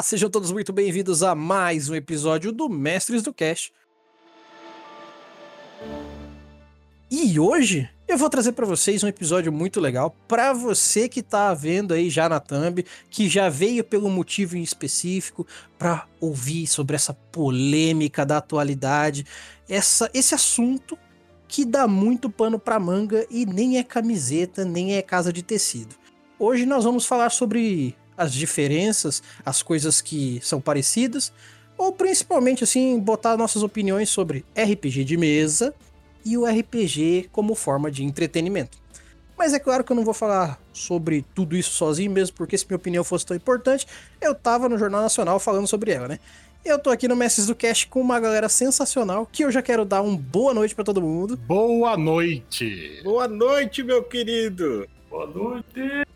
[0.00, 3.70] Olá, sejam todos muito bem-vindos a mais um episódio do Mestres do Cast.
[7.10, 11.52] E hoje eu vou trazer para vocês um episódio muito legal para você que tá
[11.52, 15.46] vendo aí já na thumb, que já veio pelo motivo em específico
[15.78, 19.26] para ouvir sobre essa polêmica da atualidade,
[19.68, 20.98] essa esse assunto
[21.46, 25.94] que dá muito pano para manga e nem é camiseta, nem é casa de tecido.
[26.38, 31.32] Hoje nós vamos falar sobre as diferenças, as coisas que são parecidas,
[31.78, 35.74] ou principalmente assim botar nossas opiniões sobre RPG de mesa
[36.22, 38.76] e o RPG como forma de entretenimento.
[39.38, 42.66] Mas é claro que eu não vou falar sobre tudo isso sozinho mesmo, porque se
[42.68, 43.86] minha opinião fosse tão importante,
[44.20, 46.18] eu tava no Jornal Nacional falando sobre ela, né?
[46.62, 49.86] Eu tô aqui no Mestres do Cast com uma galera sensacional, que eu já quero
[49.86, 51.38] dar um boa noite para todo mundo.
[51.38, 53.00] Boa noite!
[53.02, 54.86] Boa noite, meu querido!
[55.08, 56.06] Boa noite!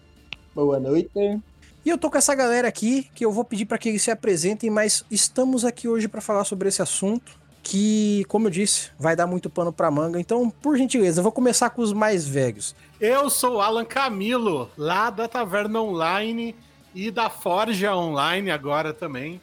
[0.55, 1.41] Boa noite!
[1.84, 4.10] E eu tô com essa galera aqui, que eu vou pedir para que eles se
[4.10, 9.14] apresentem, mas estamos aqui hoje para falar sobre esse assunto que, como eu disse, vai
[9.14, 10.18] dar muito pano pra manga.
[10.18, 12.74] Então, por gentileza, eu vou começar com os mais velhos.
[12.98, 16.56] Eu sou o Alan Camilo, lá da Taverna Online
[16.94, 19.38] e da Forja Online agora também.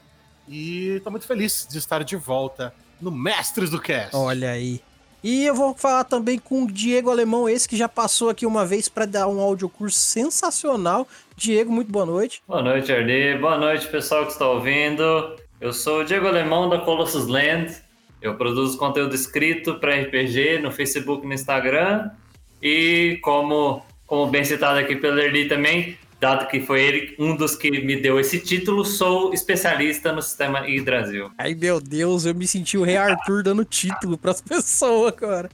[0.47, 4.16] E tô muito feliz de estar de volta no Mestres do Cast.
[4.16, 4.81] Olha aí.
[5.23, 8.66] E eu vou falar também com o Diego Alemão, esse que já passou aqui uma
[8.66, 11.08] vez para dar um audiocurso sensacional.
[11.42, 12.42] Diego, muito boa noite.
[12.47, 13.36] Boa noite, Ardi.
[13.39, 15.36] Boa noite, pessoal que está ouvindo.
[15.59, 17.81] Eu sou o Diego Alemão da Colossus Land
[18.22, 22.12] eu produzo conteúdo escrito para RPG no Facebook e no Instagram.
[22.62, 27.56] E como, como bem citado aqui pelo Erli também, dado que foi ele um dos
[27.56, 31.32] que me deu esse título, sou especialista no sistema Yggdrasil.
[31.36, 35.50] Ai, meu Deus, eu me senti o Rei Arthur dando título para as pessoas, cara.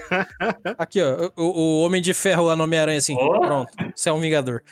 [0.78, 3.40] Aqui, ó, o, o, Homem de Ferro lá no Homem-Aranha, assim, oh.
[3.40, 4.62] pronto, você é um Vingador.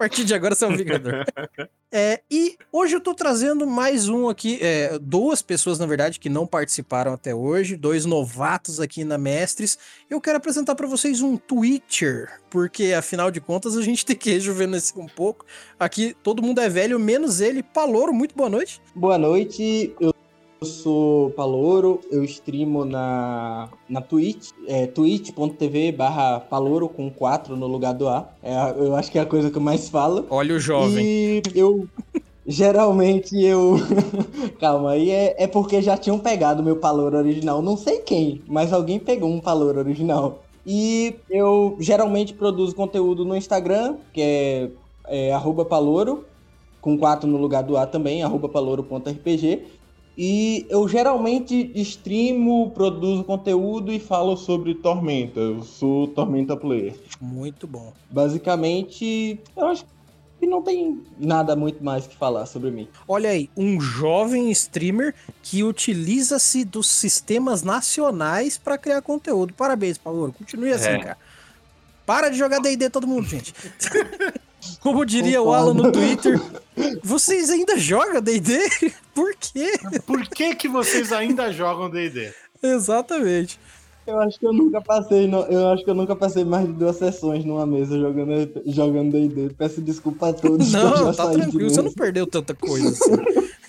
[0.00, 1.24] A partir de agora você é um Vingador.
[1.92, 6.28] É, e hoje eu tô trazendo mais um aqui, é, duas pessoas, na verdade, que
[6.28, 9.76] não participaram até hoje, dois novatos aqui na Mestres.
[10.08, 14.30] Eu quero apresentar para vocês um Twitcher, porque afinal de contas a gente tem que
[14.30, 15.44] rejuvenescer um pouco.
[15.80, 17.60] Aqui todo mundo é velho, menos ele.
[17.60, 18.80] Palouro, muito boa noite.
[18.94, 20.14] Boa noite, eu
[20.64, 27.94] sou Palouro, eu streamo na, na Twitch, é, twitch.tv barra Palouro com 4 no lugar
[27.94, 28.28] do A.
[28.42, 30.26] É, eu acho que é a coisa que eu mais falo.
[30.28, 31.04] Olha o jovem.
[31.04, 31.88] E eu...
[32.46, 33.76] Geralmente eu.
[34.58, 37.62] Calma, aí é, é porque já tinham pegado meu Palouro original.
[37.62, 40.42] Não sei quem, mas alguém pegou um Palouro original.
[40.66, 44.70] E eu geralmente produzo conteúdo no Instagram, que é,
[45.06, 46.24] é arroba Palouro,
[46.80, 49.62] com 4 no lugar do A também, arroba palouro.rpg.
[50.22, 55.40] E eu geralmente streamo, produzo conteúdo e falo sobre Tormenta.
[55.40, 56.94] Eu sou Tormenta Player.
[57.18, 57.90] Muito bom.
[58.10, 59.86] Basicamente, eu acho
[60.38, 62.86] que não tem nada muito mais que falar sobre mim.
[63.08, 69.54] Olha aí, um jovem streamer que utiliza-se dos sistemas nacionais para criar conteúdo.
[69.54, 70.34] Parabéns, Paulo.
[70.36, 70.98] Continue assim, é.
[70.98, 71.18] cara.
[72.04, 73.54] Para de jogar D&D todo mundo, gente.
[74.80, 76.40] Como diria o Alan no Twitter,
[77.02, 78.58] vocês ainda jogam D&D?
[79.14, 79.72] Por quê?
[80.06, 82.32] Por que que vocês ainda jogam D&D?
[82.62, 83.58] Exatamente.
[84.06, 86.72] Eu acho que eu nunca passei, não, eu acho que eu nunca passei mais de
[86.72, 89.54] duas sessões numa mesa jogando jogando D&D.
[89.56, 90.72] Peço desculpa a todos.
[90.72, 93.12] Não, tá tranquilo, você não perdeu tanta coisa assim.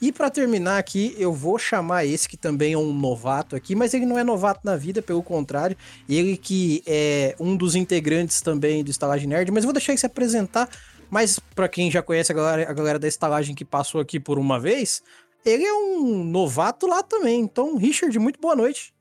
[0.00, 3.94] E para terminar aqui, eu vou chamar esse que também é um novato aqui, mas
[3.94, 5.76] ele não é novato na vida, pelo contrário.
[6.08, 10.00] Ele que é um dos integrantes também do Estalagem Nerd, mas eu vou deixar ele
[10.00, 10.68] se apresentar.
[11.10, 14.38] Mas para quem já conhece a galera, a galera da Estalagem que passou aqui por
[14.38, 15.02] uma vez,
[15.44, 17.40] ele é um novato lá também.
[17.40, 18.92] Então, Richard, muito boa noite.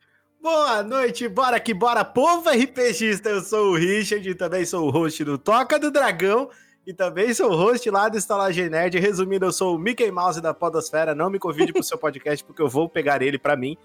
[0.41, 3.29] Boa noite, bora que bora, povo RPGista.
[3.29, 6.49] Eu sou o Richard também sou o host do Toca do Dragão.
[6.85, 8.99] E também sou host lá do Estalagem Nerd.
[8.99, 11.15] Resumindo, eu sou o Mickey Mouse da Podosfera.
[11.15, 13.75] Não me convide pro seu podcast, porque eu vou pegar ele para mim.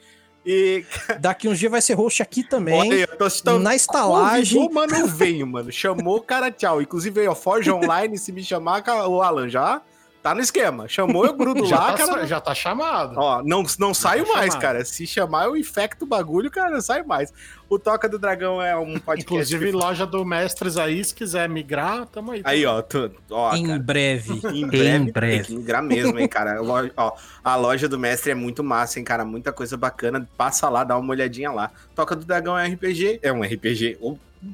[0.45, 0.85] E.
[1.19, 2.79] Daqui uns dias vai ser host aqui também.
[2.79, 3.59] Olha, eu tô citando...
[3.59, 4.59] Na estalagem.
[4.59, 5.73] Convidou, mano, eu venho, mano.
[5.73, 6.83] Chamou o cara, tchau.
[6.83, 8.19] Inclusive veio a Forge Online.
[8.19, 9.83] Se me chamar, o Alan já
[10.23, 10.87] Tá no esquema.
[10.87, 12.27] Chamou, eu grudo já lá, tá, cara.
[12.27, 13.15] Já tá chamado.
[13.17, 14.61] Ó, não, não saio tá mais, chamado.
[14.61, 14.85] cara.
[14.85, 17.33] Se chamar, eu infecto o bagulho, cara, não saio mais.
[17.71, 19.23] O Toca do Dragão é um podcast.
[19.23, 19.71] Inclusive, que...
[19.71, 22.43] loja do Mestres aí, se quiser migrar, tamo aí.
[22.45, 22.83] Aí, ó.
[22.83, 24.33] Tu, ó em, cara, breve.
[24.53, 24.89] em breve.
[24.89, 25.37] Em breve.
[25.37, 26.61] Tem que migrar mesmo, hein, cara.
[26.97, 27.13] ó,
[27.45, 29.25] a loja do Mestre é muito massa, hein, cara.
[29.25, 30.29] Muita coisa bacana.
[30.37, 31.71] Passa lá, dá uma olhadinha lá.
[31.95, 33.21] Toca do Dragão é RPG.
[33.23, 33.99] É um RPG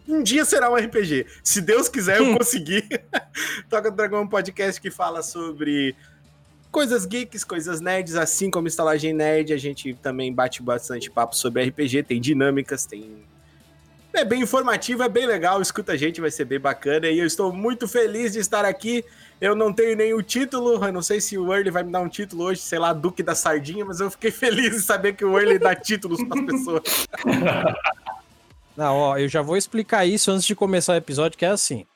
[0.07, 1.27] um dia será um RPG.
[1.43, 2.87] Se Deus quiser, eu conseguir.
[3.71, 5.95] Toca do Dragão é um podcast que fala sobre
[6.71, 9.53] coisas geeks, coisas nerds, assim como Estalagem Nerd.
[9.53, 13.25] A gente também bate bastante papo sobre RPG, tem dinâmicas, tem
[14.13, 17.09] É bem informativo, é bem legal, escuta a gente, vai ser bem bacana.
[17.09, 19.05] E eu estou muito feliz de estar aqui.
[19.41, 22.09] Eu não tenho nenhum título, eu não sei se o Early vai me dar um
[22.09, 25.39] título hoje, sei lá, Duque da Sardinha, mas eu fiquei feliz em saber que o
[25.39, 26.83] Early dá títulos para as pessoas.
[28.77, 31.87] Não, ó, eu já vou explicar isso antes de começar o episódio, que é assim.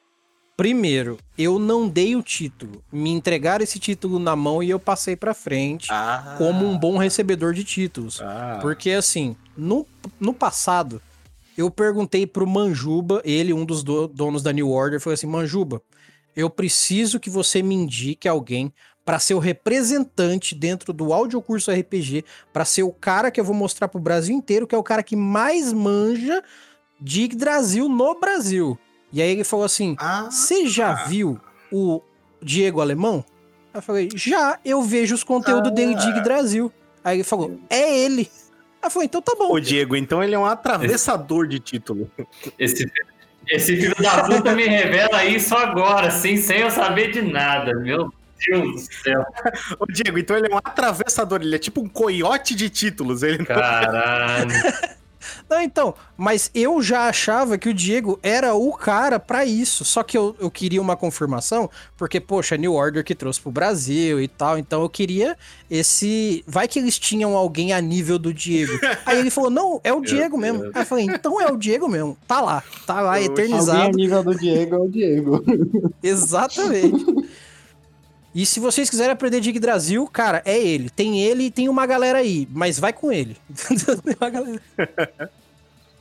[0.60, 2.84] Primeiro, eu não dei o título.
[2.92, 6.98] Me entregaram esse título na mão e eu passei pra frente Ah, como um bom
[6.98, 8.20] recebedor de títulos.
[8.20, 8.58] ah.
[8.60, 9.86] Porque assim, no,
[10.20, 11.00] no passado,
[11.56, 15.80] eu perguntei pro Manjuba, ele, um dos do- donos da New Order, falou assim: Manjuba,
[16.36, 18.70] eu preciso que você me indique alguém
[19.02, 22.22] para ser o representante dentro do audiocurso RPG,
[22.52, 25.02] para ser o cara que eu vou mostrar pro Brasil inteiro, que é o cara
[25.02, 26.44] que mais manja
[27.00, 28.78] de Brasil no Brasil.
[29.12, 31.40] E aí ele falou assim: Ah, você já viu
[31.72, 32.00] o
[32.42, 33.24] Diego Alemão?
[33.72, 36.72] Eu falei, já, eu vejo os conteúdos dele de Brasil.
[37.04, 38.28] Aí ele falou, é ele.
[38.82, 39.52] Aí eu falei, então tá bom.
[39.52, 42.10] Ô, Diego, então ele é um atravessador de título.
[42.58, 42.90] Esse,
[43.48, 47.74] esse filho da puta me revela isso agora, assim, sem eu saber de nada.
[47.74, 48.12] Meu
[48.48, 49.24] Deus do céu.
[49.78, 53.22] Ô, Diego, então ele é um atravessador, ele é tipo um coiote de títulos.
[53.22, 54.48] Ele Caralho.
[54.48, 54.88] Não,
[55.62, 59.84] então, mas eu já achava que o Diego era o cara pra isso.
[59.84, 64.20] Só que eu, eu queria uma confirmação, porque, poxa, New Order que trouxe pro Brasil
[64.20, 64.58] e tal.
[64.58, 65.36] Então eu queria
[65.70, 66.44] esse.
[66.46, 68.72] Vai que eles tinham alguém a nível do Diego.
[69.06, 70.64] Aí ele falou: não, é o Diego mesmo.
[70.74, 72.16] Aí eu falei: então é o Diego mesmo.
[72.26, 73.96] Tá lá, tá lá, Eu- Alguém a eternizado.
[73.96, 75.44] nível do Diego é o Diego.
[76.02, 77.04] Exatamente.
[78.34, 80.88] E se vocês quiserem aprender de Brasil, cara, é ele.
[80.88, 83.36] Tem ele e tem uma galera aí, mas vai com ele.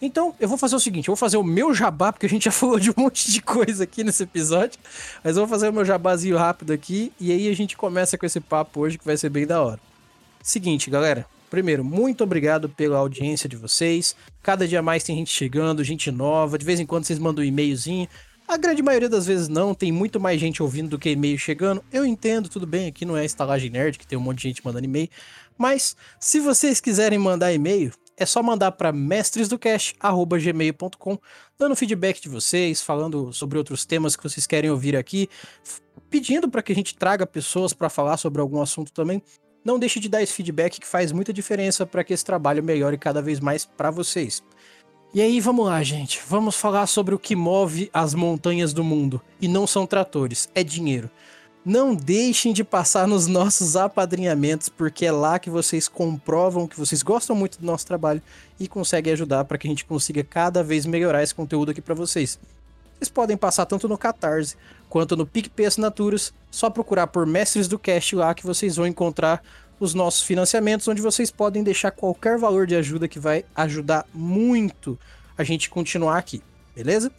[0.01, 2.45] Então, eu vou fazer o seguinte, eu vou fazer o meu jabá, porque a gente
[2.45, 4.79] já falou de um monte de coisa aqui nesse episódio,
[5.23, 8.25] mas eu vou fazer o meu jabazinho rápido aqui, e aí a gente começa com
[8.25, 9.79] esse papo hoje, que vai ser bem da hora.
[10.41, 15.83] Seguinte, galera, primeiro, muito obrigado pela audiência de vocês, cada dia mais tem gente chegando,
[15.83, 18.07] gente nova, de vez em quando vocês mandam um e-mailzinho,
[18.49, 21.83] a grande maioria das vezes não, tem muito mais gente ouvindo do que e-mail chegando.
[21.93, 24.65] Eu entendo, tudo bem, aqui não é estalagem nerd, que tem um monte de gente
[24.65, 25.07] mandando e-mail.
[25.55, 31.19] Mas se vocês quiserem mandar e-mail, é só mandar para mestresdocast@gmail.com,
[31.59, 35.29] dando feedback de vocês, falando sobre outros temas que vocês querem ouvir aqui,
[36.09, 39.21] pedindo para que a gente traga pessoas para falar sobre algum assunto também.
[39.63, 42.97] Não deixe de dar esse feedback que faz muita diferença para que esse trabalho melhore
[42.97, 44.41] cada vez mais para vocês.
[45.11, 46.21] E aí, vamos lá, gente.
[46.27, 49.19] Vamos falar sobre o que move as montanhas do mundo.
[49.41, 51.09] E não são tratores, é dinheiro.
[51.65, 57.01] Não deixem de passar nos nossos apadrinhamentos, porque é lá que vocês comprovam que vocês
[57.01, 58.21] gostam muito do nosso trabalho
[58.59, 61.95] e conseguem ajudar para que a gente consiga cada vez melhorar esse conteúdo aqui para
[61.95, 62.39] vocês.
[62.99, 64.55] Vocês podem passar tanto no Catarse
[64.87, 69.41] quanto no PicPay Assinaturas, só procurar por Mestres do Cast lá que vocês vão encontrar
[69.79, 74.99] os nossos financiamentos, onde vocês podem deixar qualquer valor de ajuda que vai ajudar muito
[75.37, 76.41] a gente continuar aqui,
[76.75, 77.11] beleza?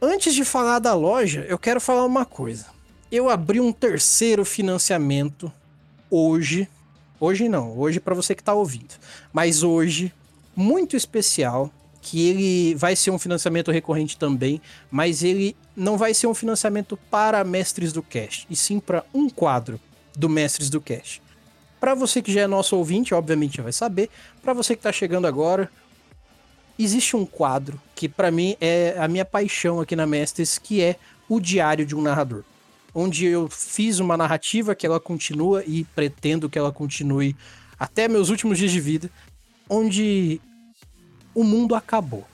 [0.00, 2.66] Antes de falar da loja, eu quero falar uma coisa.
[3.10, 5.52] Eu abri um terceiro financiamento
[6.10, 6.68] hoje.
[7.20, 8.94] Hoje não, hoje para você que tá ouvindo.
[9.32, 10.12] Mas hoje,
[10.56, 11.70] muito especial,
[12.00, 16.96] que ele vai ser um financiamento recorrente também, mas ele não vai ser um financiamento
[17.10, 19.80] para Mestres do Cast, e sim para um quadro
[20.16, 21.22] do Mestres do Cast.
[21.82, 24.08] Para você que já é nosso ouvinte, obviamente já vai saber.
[24.40, 25.68] Para você que tá chegando agora,
[26.78, 30.94] existe um quadro que para mim é a minha paixão aqui na Mestres, que é
[31.28, 32.44] o Diário de um Narrador.
[32.94, 37.34] Onde eu fiz uma narrativa que ela continua e pretendo que ela continue
[37.76, 39.10] até meus últimos dias de vida,
[39.68, 40.40] onde
[41.34, 42.24] o mundo acabou.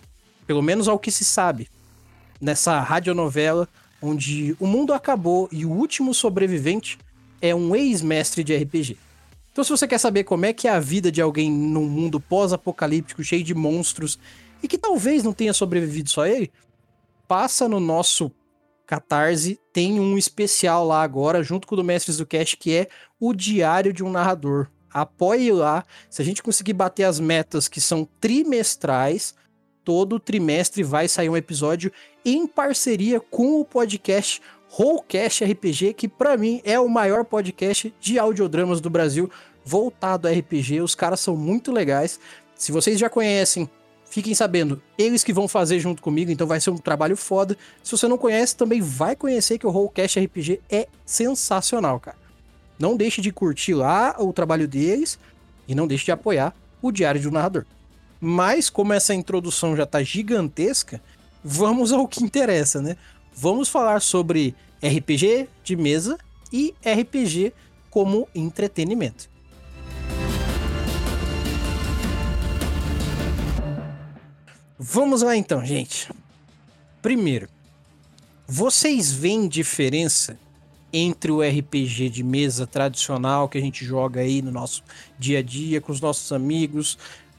[0.46, 1.70] Pelo menos ao que se sabe.
[2.38, 3.66] Nessa radionovela,
[4.02, 6.98] onde o mundo acabou e o último sobrevivente
[7.40, 9.07] é um ex-mestre de RPG.
[9.58, 12.20] Então, se você quer saber como é que é a vida de alguém num mundo
[12.20, 14.16] pós-apocalíptico cheio de monstros
[14.62, 16.52] e que talvez não tenha sobrevivido só ele,
[17.26, 18.30] passa no nosso
[18.86, 22.88] Catarse, tem um especial lá agora, junto com o do Mestres do Cast, que é
[23.18, 24.68] o Diário de um Narrador.
[24.94, 25.84] Apoie lá.
[26.08, 29.34] Se a gente conseguir bater as metas que são trimestrais,
[29.82, 31.90] todo trimestre vai sair um episódio
[32.24, 38.18] em parceria com o podcast Rollcast RPG, que para mim é o maior podcast de
[38.18, 39.30] audiodramas do Brasil
[39.64, 40.80] voltado a RPG.
[40.80, 42.20] Os caras são muito legais.
[42.54, 43.68] Se vocês já conhecem,
[44.08, 47.56] fiquem sabendo, eles que vão fazer junto comigo, então vai ser um trabalho foda.
[47.82, 52.16] Se você não conhece, também vai conhecer que o Rollcast RPG é sensacional, cara.
[52.78, 55.18] Não deixe de curtir lá o trabalho deles
[55.66, 57.64] e não deixe de apoiar o Diário de um Narrador.
[58.20, 61.00] Mas como essa introdução já tá gigantesca,
[61.42, 62.96] vamos ao que interessa, né?
[63.40, 64.52] Vamos falar sobre
[64.84, 66.18] RPG de mesa
[66.52, 67.52] e RPG
[67.88, 69.30] como entretenimento.
[74.76, 76.10] Vamos lá então, gente.
[77.00, 77.48] Primeiro,
[78.44, 80.36] vocês veem diferença
[80.92, 84.82] entre o RPG de mesa tradicional que a gente joga aí no nosso
[85.16, 86.98] dia a dia com os nossos amigos,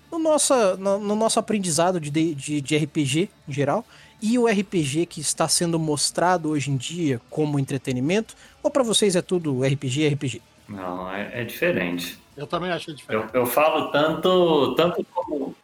[0.09, 3.85] no, no, no nosso aprendizado de, de, de RPG em geral,
[4.21, 8.35] e o RPG que está sendo mostrado hoje em dia como entretenimento?
[8.61, 10.41] Ou para vocês é tudo RPG, RPG?
[10.67, 12.19] Não, é, é diferente.
[12.35, 13.29] Eu também acho diferente.
[13.33, 15.55] Eu, eu falo tanto, tanto como,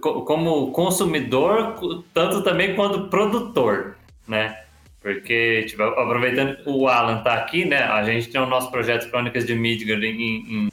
[0.00, 4.58] como consumidor, tanto também quanto produtor, né?
[5.00, 7.82] Porque, tipo, aproveitando que o Alan tá aqui, né?
[7.82, 10.72] A gente tem o nosso projeto Crônicas de Midgard em, em,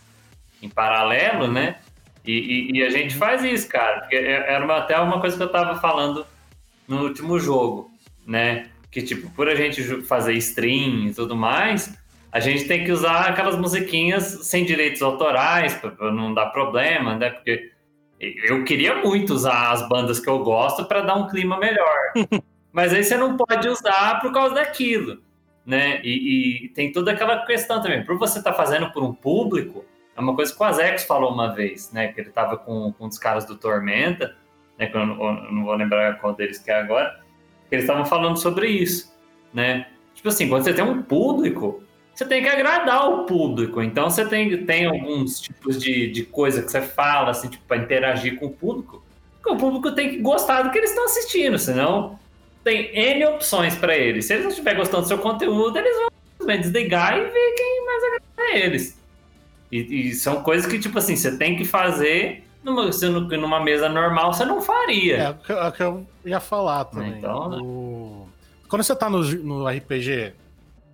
[0.62, 1.78] em paralelo, né?
[2.24, 2.34] E,
[2.72, 4.02] e, e, a gente faz isso, cara.
[4.02, 6.26] Porque é, era uma, até uma coisa que eu tava falando
[6.90, 7.92] no último jogo,
[8.26, 8.70] né?
[8.92, 11.96] Que, tipo, por a gente fazer stream e tudo mais,
[12.32, 17.30] a gente tem que usar aquelas musiquinhas sem direitos autorais, para não dar problema, né?
[17.30, 17.72] Porque
[18.20, 21.98] eu queria muito usar as bandas que eu gosto para dar um clima melhor.
[22.72, 25.22] Mas aí você não pode usar por causa daquilo,
[25.66, 26.02] né?
[26.04, 28.04] E, e tem toda aquela questão também.
[28.04, 31.32] Por você estar tá fazendo por um público, é uma coisa que o Azex falou
[31.32, 32.10] uma vez, né?
[32.10, 34.36] Que ele estava com, com um dos caras do Tormenta,
[34.80, 34.88] né?
[34.88, 37.20] Que eu não, vou lembrar qual deles que é agora.
[37.68, 39.14] Que eles estavam falando sobre isso,
[39.54, 39.88] né?
[40.16, 41.84] Tipo assim, quando você tem um público,
[42.16, 43.82] você tem que agradar o público.
[43.82, 47.78] Então você tem, tem alguns tipos de, de coisa que você fala, assim, tipo, para
[47.78, 49.04] interagir com o público.
[49.36, 52.20] Porque o público tem que gostar do que eles estão assistindo, senão
[52.64, 54.26] tem N opções para eles.
[54.26, 55.96] Se eles não estiverem gostando do seu conteúdo, eles
[56.40, 59.00] vão desligar e ver quem mais agrada a eles.
[59.72, 64.34] E, e, são coisas que, tipo assim, você tem que fazer numa, numa mesa normal,
[64.34, 65.38] você não faria.
[65.48, 67.18] É, é o que eu ia falar também.
[67.18, 68.30] Então, o...
[68.68, 70.34] Quando você tá no, no RPG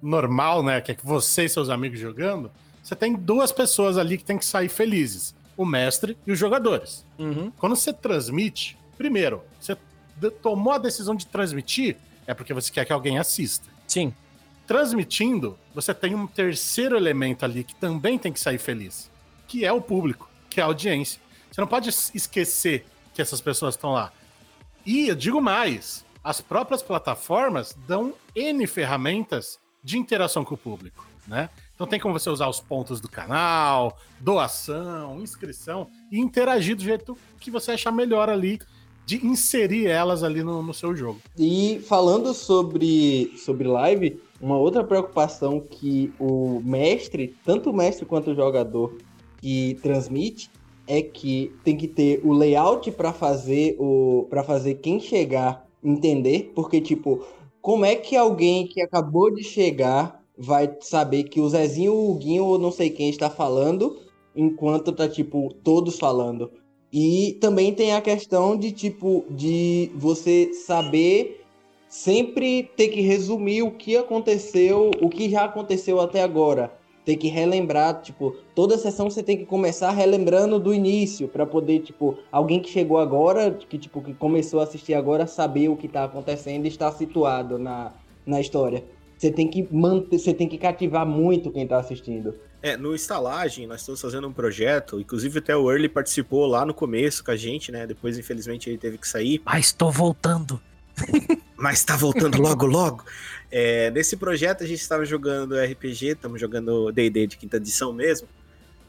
[0.01, 2.51] normal, né, que é que você e seus amigos jogando,
[2.82, 7.05] você tem duas pessoas ali que tem que sair felizes: o mestre e os jogadores.
[7.17, 7.51] Uhum.
[7.58, 9.75] Quando você transmite, primeiro, você
[10.41, 13.67] tomou a decisão de transmitir, é porque você quer que alguém assista.
[13.88, 14.13] Sim.
[14.67, 19.12] Transmitindo, você tem um terceiro elemento ali que também tem que sair feliz,
[19.48, 21.22] que é o público, que é a audiência.
[21.55, 22.83] Você não pode esquecer
[23.13, 24.12] que essas pessoas estão lá.
[24.85, 31.07] E eu digo mais, as próprias plataformas dão N ferramentas de interação com o público,
[31.25, 31.50] né?
[31.74, 37.17] Então tem como você usar os pontos do canal, doação, inscrição e interagir do jeito
[37.39, 38.59] que você achar melhor ali
[39.05, 41.21] de inserir elas ali no, no seu jogo.
[41.38, 48.31] E falando sobre, sobre live, uma outra preocupação que o mestre, tanto o mestre quanto
[48.31, 48.97] o jogador
[49.39, 50.51] que transmite,
[50.88, 56.51] é que tem que ter o layout para fazer o para fazer quem chegar entender,
[56.56, 57.25] porque tipo,
[57.62, 62.46] como é que alguém que acabou de chegar vai saber que o Zezinho, o Guinho
[62.46, 63.98] ou não sei quem está falando,
[64.36, 66.51] enquanto tá tipo todos falando?
[66.92, 71.42] E também tem a questão de tipo de você saber
[71.88, 76.74] sempre ter que resumir o que aconteceu, o que já aconteceu até agora.
[77.05, 81.81] Ter que relembrar, tipo, toda sessão você tem que começar relembrando do início para poder,
[81.81, 85.88] tipo, alguém que chegou agora, que tipo que começou a assistir agora saber o que
[85.88, 87.93] tá acontecendo e estar situado na,
[88.25, 88.83] na história.
[89.17, 92.35] Você tem que manter, você tem que cativar muito quem tá assistindo.
[92.62, 96.74] É, no Estalagem, nós estamos fazendo um projeto, inclusive até o Early participou lá no
[96.74, 97.85] começo com a gente, né?
[97.85, 99.39] Depois, infelizmente, ele teve que sair.
[99.45, 100.59] Mas estou voltando.
[101.55, 103.03] Mas tá voltando logo, logo.
[103.57, 108.27] É, nesse projeto a gente estava jogando RPG, estamos jogando D&D de quinta edição mesmo.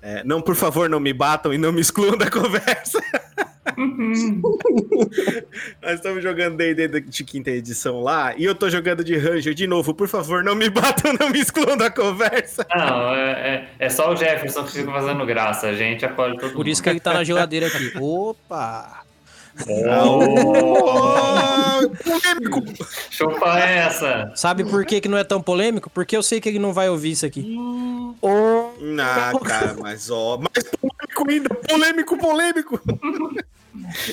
[0.03, 3.01] É, não, por favor, não me batam e não me excluam da conversa.
[5.81, 9.69] Nós estamos jogando D&D de quinta edição lá e eu tô jogando de Ranger de
[9.69, 9.95] novo.
[9.95, 12.67] Por favor, não me batam, não me excluam da conversa.
[12.75, 15.69] Não, é, é, é só o Jefferson que fica fazendo graça.
[15.69, 16.69] A gente acolhe todo Por mundo.
[16.71, 17.93] isso que ele tá na geladeira aqui.
[18.01, 19.06] Opa!
[19.69, 21.17] Oh!
[22.05, 22.63] polêmico!
[23.11, 24.33] Chupa essa!
[24.35, 25.89] Sabe por que, que não é tão polêmico?
[25.91, 27.57] Porque eu sei que ele não vai ouvir isso aqui.
[28.21, 28.71] Oh.
[29.01, 30.39] Ah, cara, mas ó.
[30.39, 31.55] Mais polêmico ainda!
[31.55, 32.81] Polêmico, polêmico!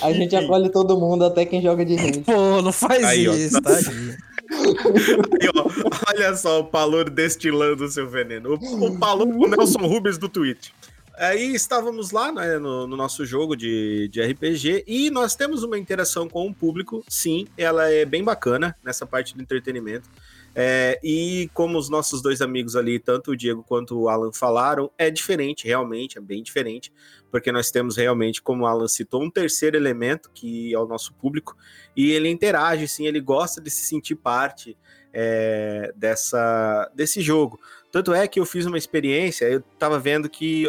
[0.02, 2.20] A gente acolhe todo mundo, até quem joga de gente.
[2.20, 3.72] Pô, não faz Aí, isso, tá?
[3.72, 5.70] Aí, ó,
[6.10, 8.60] olha só o Palor destilando o seu veneno.
[8.62, 10.70] O, o Palor, o Nelson Rubens do Twitch.
[11.16, 15.78] Aí estávamos lá né, no, no, nosso jogo de, de RPG e nós temos uma
[15.78, 20.10] interação com o público, sim, ela é bem bacana nessa parte do entretenimento.
[20.56, 24.92] É, e como os nossos dois amigos ali, tanto o Diego quanto o Alan falaram,
[24.98, 26.94] é diferente, realmente, é bem diferente,
[27.32, 31.14] porque nós temos realmente, como o Alan citou, um terceiro elemento que é o nosso
[31.14, 31.58] público,
[31.96, 34.78] e ele interage, sim, ele gosta de se sentir parte
[35.14, 37.60] é, dessa, desse jogo.
[37.92, 40.68] Tanto é que eu fiz uma experiência, eu estava vendo que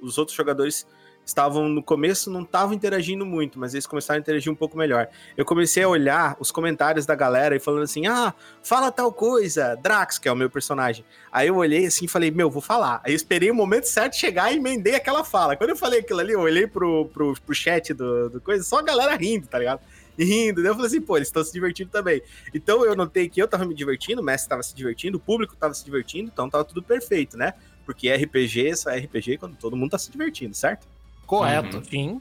[0.00, 0.86] os outros jogadores
[1.24, 5.08] estavam no começo não estavam interagindo muito, mas eles começaram a interagir um pouco melhor.
[5.36, 9.76] Eu comecei a olhar os comentários da galera e falando assim: "Ah, fala tal coisa,
[9.76, 11.04] Drax, que é o meu personagem".
[11.32, 13.00] Aí eu olhei assim e falei: "Meu, vou falar".
[13.04, 15.56] Aí eu esperei o momento certo chegar e emendei aquela fala.
[15.56, 18.78] Quando eu falei aquilo ali, eu olhei pro, pro, pro chat do, do coisa, só
[18.78, 19.80] a galera rindo, tá ligado?
[20.16, 22.22] E rindo, daí eu falei assim, pô, eles estão se divertindo também.
[22.52, 25.56] Então eu notei que eu tava me divertindo, o mestre tava se divertindo, o público
[25.56, 27.54] tava se divertindo, então tava tudo perfeito, né?
[27.84, 30.86] Porque RPG só é RPG quando todo mundo tá se divertindo, certo?
[31.26, 31.78] Correto.
[31.78, 31.84] Uhum.
[31.84, 32.20] Sim.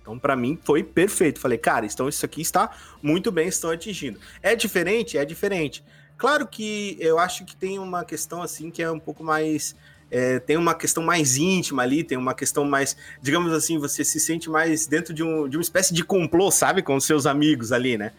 [0.00, 1.38] Então, pra mim, foi perfeito.
[1.38, 2.70] Falei, cara, então isso aqui está
[3.00, 4.18] muito bem, estão atingindo.
[4.42, 5.16] É diferente?
[5.16, 5.84] É diferente.
[6.16, 9.74] Claro que eu acho que tem uma questão assim que é um pouco mais.
[10.12, 14.20] É, tem uma questão mais íntima ali, tem uma questão mais, digamos assim, você se
[14.20, 16.82] sente mais dentro de, um, de uma espécie de complô, sabe?
[16.82, 18.12] Com os seus amigos ali, né?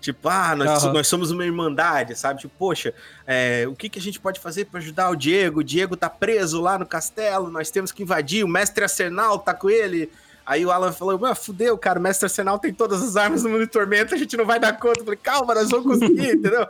[0.00, 0.94] Tipo, ah, nós, Aham.
[0.94, 2.40] nós somos uma irmandade, sabe?
[2.40, 2.94] Tipo, poxa,
[3.26, 5.60] é, o que, que a gente pode fazer para ajudar o Diego?
[5.60, 9.52] O Diego tá preso lá no castelo, nós temos que invadir, o mestre Arsenal tá
[9.52, 10.10] com ele.
[10.46, 13.50] Aí o Alan falou, mano, fudeu, cara, o mestre Arsenal tem todas as armas do
[13.50, 15.00] mundo de tormenta, a gente não vai dar conta.
[15.00, 16.66] Eu falei, calma, nós vamos conseguir, entendeu?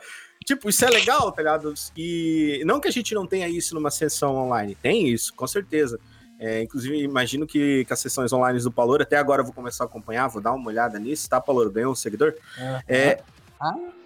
[0.47, 1.75] Tipo, isso é legal, tá ligado?
[1.97, 5.99] E não que a gente não tenha isso numa sessão online, tem isso, com certeza.
[6.39, 9.83] É, inclusive, imagino que, que as sessões online do Palor, até agora eu vou começar
[9.83, 11.69] a acompanhar, vou dar uma olhada nisso, tá, Palor?
[11.71, 12.35] Ganhou um seguidor?
[12.87, 13.19] É,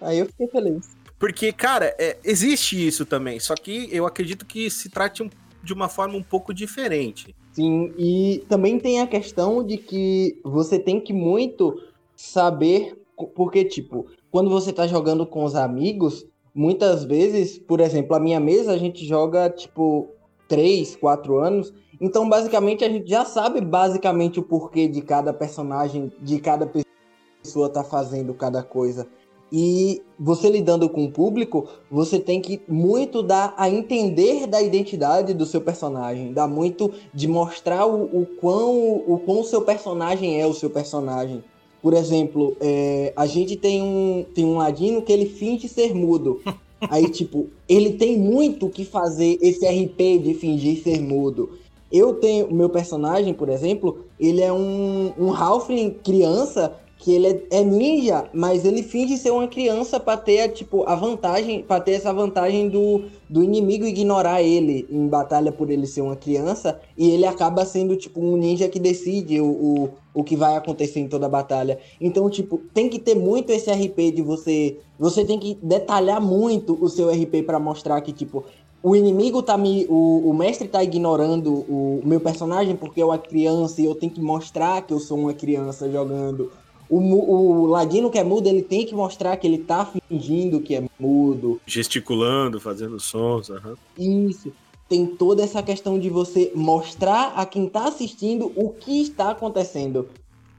[0.01, 0.97] Aí eu fiquei feliz.
[1.19, 5.29] porque, cara, é, existe isso também, só que eu acredito que se trate um-
[5.63, 7.35] de uma forma um pouco diferente.
[7.53, 11.83] Sim, e também tem a questão de que você tem que muito
[12.17, 12.97] saber,
[13.35, 18.41] porque, tipo, quando você tá jogando com os amigos, muitas vezes, por exemplo, a minha
[18.41, 20.09] mesa a gente joga, tipo,
[20.49, 26.13] 3, 4 anos, então basicamente a gente já sabe basicamente o porquê de cada personagem,
[26.21, 26.71] de cada
[27.43, 29.07] pessoa tá fazendo cada coisa.
[29.53, 35.35] E você lidando com o público, você tem que muito dar a entender da identidade
[35.35, 40.41] do seu personagem, dá muito de mostrar o, o quão o quão o seu personagem
[40.41, 41.43] é o seu personagem.
[41.83, 46.41] Por exemplo, é, a gente tem um, tem um ladino que ele finge ser mudo.
[46.89, 51.51] Aí, tipo, ele tem muito o que fazer esse RP de fingir ser mudo.
[51.93, 57.27] Eu tenho, o meu personagem, por exemplo, ele é um, um Halfling criança que ele
[57.51, 61.81] é, é ninja, mas ele finge ser uma criança pra ter, tipo, a vantagem, para
[61.81, 66.79] ter essa vantagem do, do inimigo ignorar ele em batalha por ele ser uma criança,
[66.99, 71.01] e ele acaba sendo, tipo, um ninja que decide o, o, o que vai acontecer
[71.01, 71.79] em toda a batalha.
[71.99, 74.77] Então, tipo, tem que ter muito esse RP de você.
[74.99, 78.45] Você tem que detalhar muito o seu RP pra mostrar que, tipo,
[78.83, 79.87] o inimigo tá me.
[79.89, 83.95] O, o mestre tá ignorando o, o meu personagem porque é uma criança e eu
[83.95, 86.51] tenho que mostrar que eu sou uma criança jogando.
[86.91, 90.75] O, o ladino que é mudo, ele tem que mostrar que ele tá fingindo que
[90.75, 91.61] é mudo.
[91.65, 93.77] Gesticulando, fazendo sons, aham.
[93.97, 94.53] Isso.
[94.89, 100.09] Tem toda essa questão de você mostrar a quem tá assistindo o que está acontecendo.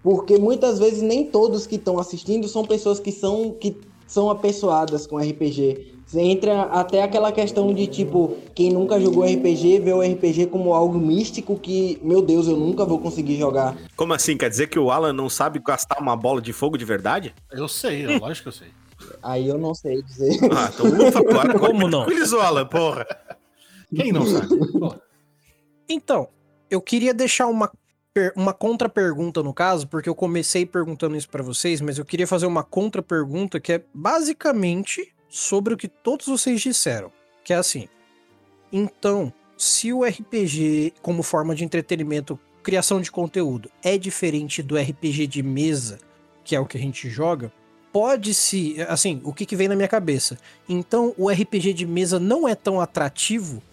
[0.02, 3.76] Porque muitas vezes nem todos que estão assistindo são pessoas que são que
[4.08, 5.94] são apessoadas com RPG.
[6.12, 10.74] Você entra até aquela questão de tipo, quem nunca jogou RPG vê o RPG como
[10.74, 13.78] algo místico que, meu Deus, eu nunca vou conseguir jogar.
[13.96, 14.36] Como assim?
[14.36, 17.34] Quer dizer que o Alan não sabe gastar uma bola de fogo de verdade?
[17.50, 18.68] Eu sei, eu- lógico que eu sei.
[19.24, 20.38] Aí eu não sei dizer.
[20.54, 22.04] Ah, então ufa, agora Como não?
[22.04, 23.08] Tranquilizou, Alan, porra.
[23.96, 24.48] Quem não sabe?
[25.88, 26.28] Então,
[26.70, 27.72] eu queria deixar uma,
[28.36, 32.48] uma contra-pergunta no caso, porque eu comecei perguntando isso pra vocês, mas eu queria fazer
[32.48, 37.10] uma contra-pergunta que é basicamente sobre o que todos vocês disseram.
[37.44, 37.88] Que é assim.
[38.72, 45.26] Então, se o RPG, como forma de entretenimento, criação de conteúdo, é diferente do RPG
[45.28, 45.98] de mesa,
[46.44, 47.52] que é o que a gente joga,
[47.94, 48.76] pode-se.
[48.88, 50.38] Assim, o que, que vem na minha cabeça?
[50.68, 53.64] Então, o RPG de mesa não é tão atrativo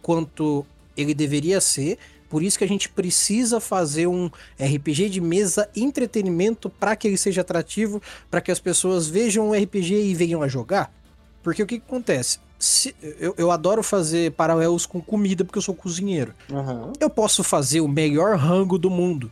[0.00, 0.64] quanto
[0.96, 1.98] ele deveria ser.
[2.28, 7.16] Por isso que a gente precisa fazer um RPG de mesa entretenimento para que ele
[7.16, 10.92] seja atrativo, para que as pessoas vejam o RPG e venham a jogar.
[11.42, 12.38] Porque o que, que acontece?
[12.58, 16.34] Se- eu, eu adoro fazer paralelos com comida porque eu sou cozinheiro.
[16.52, 16.92] Aham.
[16.98, 19.30] Eu posso fazer o melhor rango do mundo.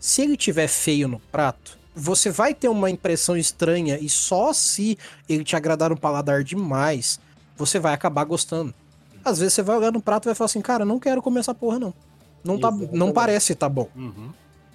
[0.00, 4.98] Se ele tiver feio no prato, você vai ter uma impressão estranha e só se
[5.28, 7.20] ele te agradar no paladar demais,
[7.56, 8.74] você vai acabar gostando.
[9.24, 11.40] Às vezes você vai olhar no prato e vai falar assim, cara, não quero comer
[11.40, 11.94] essa porra não.
[12.42, 13.88] Não, tá, não parece tá bom.
[13.96, 14.30] uhum.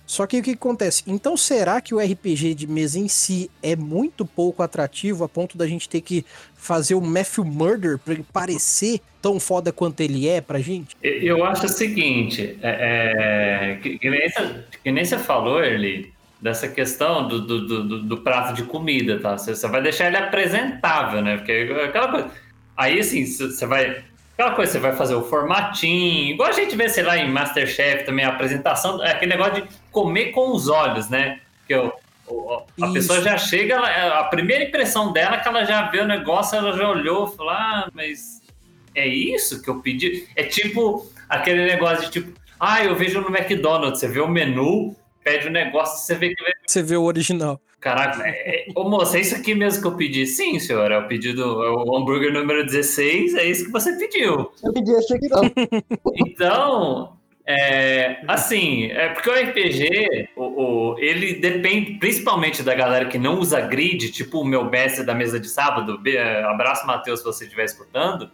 [0.09, 1.03] Só que o que acontece?
[1.05, 5.55] Então será que o RPG de mesa em si é muito pouco atrativo a ponto
[5.55, 10.27] da gente ter que fazer o Matthew Murder pra ele parecer tão foda quanto ele
[10.27, 10.97] é pra gente?
[11.03, 16.11] Eu acho o seguinte, é, é, que, que nem você, que nem você falou, Erli,
[16.41, 19.37] dessa questão do, do, do- do- prato de comida, tá?
[19.37, 21.37] Você, você vai deixar ele apresentável, né?
[21.37, 22.31] Porque é aquela coisa.
[22.75, 24.03] Aí, assim, você vai.
[24.39, 28.05] Aquela coisa, você vai fazer o formatinho, igual a gente vê, sei lá, em Masterchef
[28.05, 31.41] também, a apresentação, é aquele negócio de comer com os olhos, né?
[31.67, 31.91] Que eu,
[32.81, 32.93] a Isso.
[32.93, 36.57] pessoa já chega, ela- a primeira impressão dela é que ela já vê o negócio,
[36.57, 38.41] ela já olhou e falou, ah, mas
[38.95, 40.25] é isso que eu pedi?
[40.37, 44.95] É tipo aquele negócio de tipo, ah, eu vejo no McDonald's, você vê o menu,
[45.29, 47.59] pede o negócio, você vê que Você vê o original.
[47.79, 50.25] Caraca, é, é, ô moça, é isso aqui mesmo que eu pedi?
[50.25, 54.51] Sim, senhor, é o pedido, é o hambúrguer número 16, é isso que você pediu.
[54.61, 55.41] Eu pedi esse aqui não.
[56.15, 57.13] Então,
[57.45, 63.39] é, assim, é porque o RPG, o, o- ele depende principalmente da galera que não
[63.39, 66.01] usa grid, tipo o meu mestre da mesa de sábado,
[66.49, 68.29] abraço Matheus se você estiver escutando,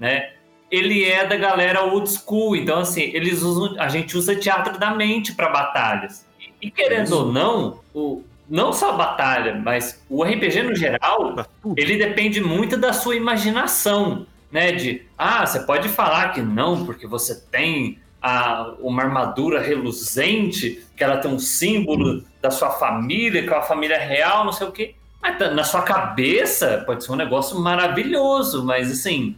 [0.00, 0.32] né?
[0.70, 4.94] Ele é da galera old school, então assim, eles usam, a gente usa teatro da
[4.94, 6.25] mente para batalhas.
[6.66, 11.96] E, querendo ou não, o, não só a batalha, mas o RPG no geral, ele
[11.96, 14.72] depende muito da sua imaginação, né?
[14.72, 21.04] De, ah, você pode falar que não, porque você tem a, uma armadura reluzente, que
[21.04, 24.72] ela tem um símbolo da sua família, que é uma família real, não sei o
[24.72, 24.96] quê.
[25.22, 29.36] Mas tá- na sua cabeça pode ser um negócio maravilhoso, mas assim,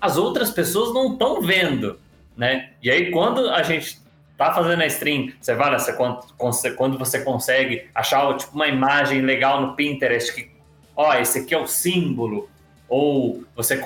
[0.00, 2.00] as outras pessoas não estão vendo,
[2.34, 2.70] né?
[2.82, 4.00] E aí quando a gente
[4.40, 6.24] tá fazendo a stream, você vai você, quando,
[6.74, 10.50] quando você consegue achar tipo, uma imagem legal no Pinterest que,
[10.96, 12.48] ó, esse aqui é o símbolo,
[12.88, 13.78] ou você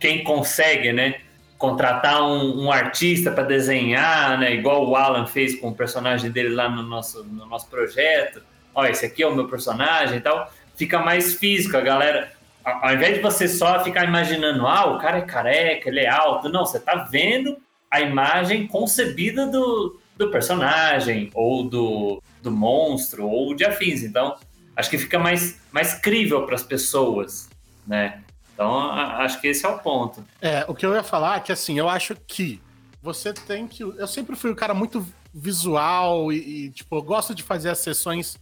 [0.00, 1.16] quem consegue, né,
[1.58, 6.54] contratar um, um artista para desenhar, né, igual o Alan fez com o personagem dele
[6.54, 8.42] lá no nosso, no nosso projeto.
[8.74, 10.50] Ó, esse aqui é o meu personagem e tal.
[10.74, 12.32] Fica mais físico, a galera.
[12.64, 16.48] Ao invés de você só ficar imaginando, ah, o cara é careca, ele é alto.
[16.48, 17.58] Não, você tá vendo
[17.92, 24.02] a imagem concebida do, do personagem, ou do, do monstro, ou de afins.
[24.02, 24.34] Então,
[24.74, 27.50] acho que fica mais, mais crível para as pessoas,
[27.86, 28.22] né?
[28.54, 30.24] Então, acho que esse é o ponto.
[30.40, 32.58] É, o que eu ia falar é que assim, eu acho que
[33.02, 33.82] você tem que.
[33.82, 37.78] Eu sempre fui um cara muito visual e, e, tipo, eu gosto de fazer as
[37.78, 38.38] sessões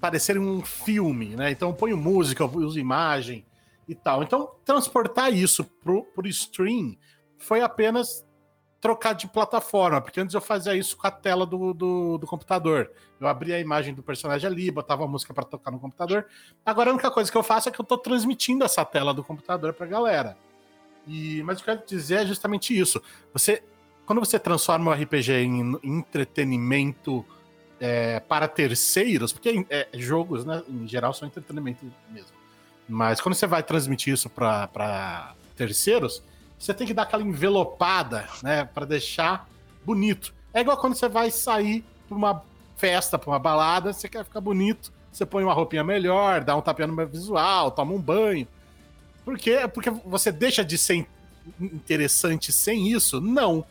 [0.00, 1.50] parecerem um filme, né?
[1.50, 3.44] Então eu ponho música, eu uso imagem
[3.88, 4.22] e tal.
[4.22, 6.96] Então, transportar isso pro, pro stream
[7.38, 8.24] foi apenas
[8.82, 12.90] trocar de plataforma, porque antes eu fazia isso com a tela do, do, do computador.
[13.20, 16.26] Eu abria a imagem do personagem ali, botava a música para tocar no computador.
[16.66, 19.22] Agora a única coisa que eu faço é que eu tô transmitindo essa tela do
[19.22, 20.36] computador pra galera.
[21.06, 23.00] E, mas o que eu quero dizer é justamente isso.
[23.32, 23.62] Você,
[24.04, 27.24] quando você transforma o RPG em entretenimento
[27.78, 32.32] é, para terceiros, porque é, jogos, né, em geral, são entretenimento mesmo.
[32.88, 36.20] Mas quando você vai transmitir isso para terceiros,
[36.62, 39.48] você tem que dar aquela envelopada, né, para deixar
[39.84, 40.32] bonito.
[40.54, 42.42] É igual quando você vai sair para uma
[42.76, 46.60] festa, para uma balada, você quer ficar bonito, você põe uma roupinha melhor, dá um
[46.60, 48.46] tapinha no visual, toma um banho.
[49.24, 49.68] Por quê?
[49.74, 51.04] Porque você deixa de ser
[51.60, 53.20] interessante sem isso?
[53.20, 53.64] Não.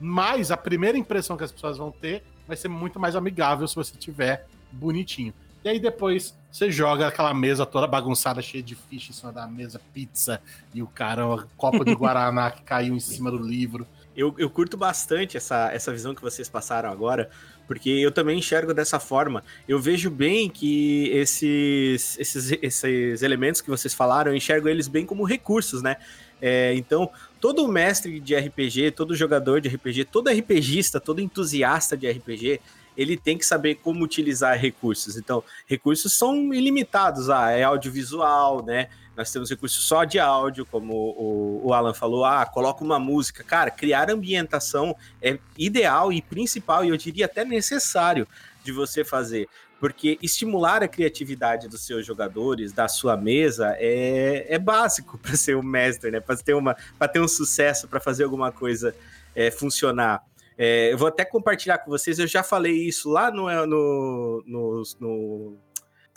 [0.00, 3.74] Mas a primeira impressão que as pessoas vão ter vai ser muito mais amigável se
[3.74, 5.34] você tiver bonitinho.
[5.64, 9.46] E aí depois você joga aquela mesa toda bagunçada, cheia de ficha em cima da
[9.46, 10.40] mesa, pizza,
[10.74, 13.86] e o cara, um copo de Guaraná que caiu em cima do livro.
[14.16, 17.30] Eu, eu curto bastante essa, essa visão que vocês passaram agora,
[17.66, 19.44] porque eu também enxergo dessa forma.
[19.68, 25.06] Eu vejo bem que esses, esses, esses elementos que vocês falaram, eu enxergo eles bem
[25.06, 25.98] como recursos, né?
[26.40, 32.10] É, então, todo mestre de RPG, todo jogador de RPG, todo RPGista, todo entusiasta de
[32.10, 32.60] RPG,
[32.98, 35.16] ele tem que saber como utilizar recursos.
[35.16, 37.30] Então, recursos são ilimitados.
[37.30, 38.88] Ah, é audiovisual, né?
[39.16, 42.24] Nós temos recursos só de áudio, como o, o Alan falou.
[42.24, 43.44] Ah, coloca uma música.
[43.44, 48.26] Cara, criar ambientação é ideal e principal, e eu diria até necessário
[48.64, 49.48] de você fazer.
[49.78, 55.56] Porque estimular a criatividade dos seus jogadores, da sua mesa, é, é básico para ser
[55.56, 56.18] um mestre, né?
[56.18, 58.92] Para ter, uma, ter um sucesso, para fazer alguma coisa
[59.36, 60.27] é, funcionar.
[60.58, 64.82] É, eu vou até compartilhar com vocês, eu já falei isso lá no, no, no,
[64.98, 65.58] no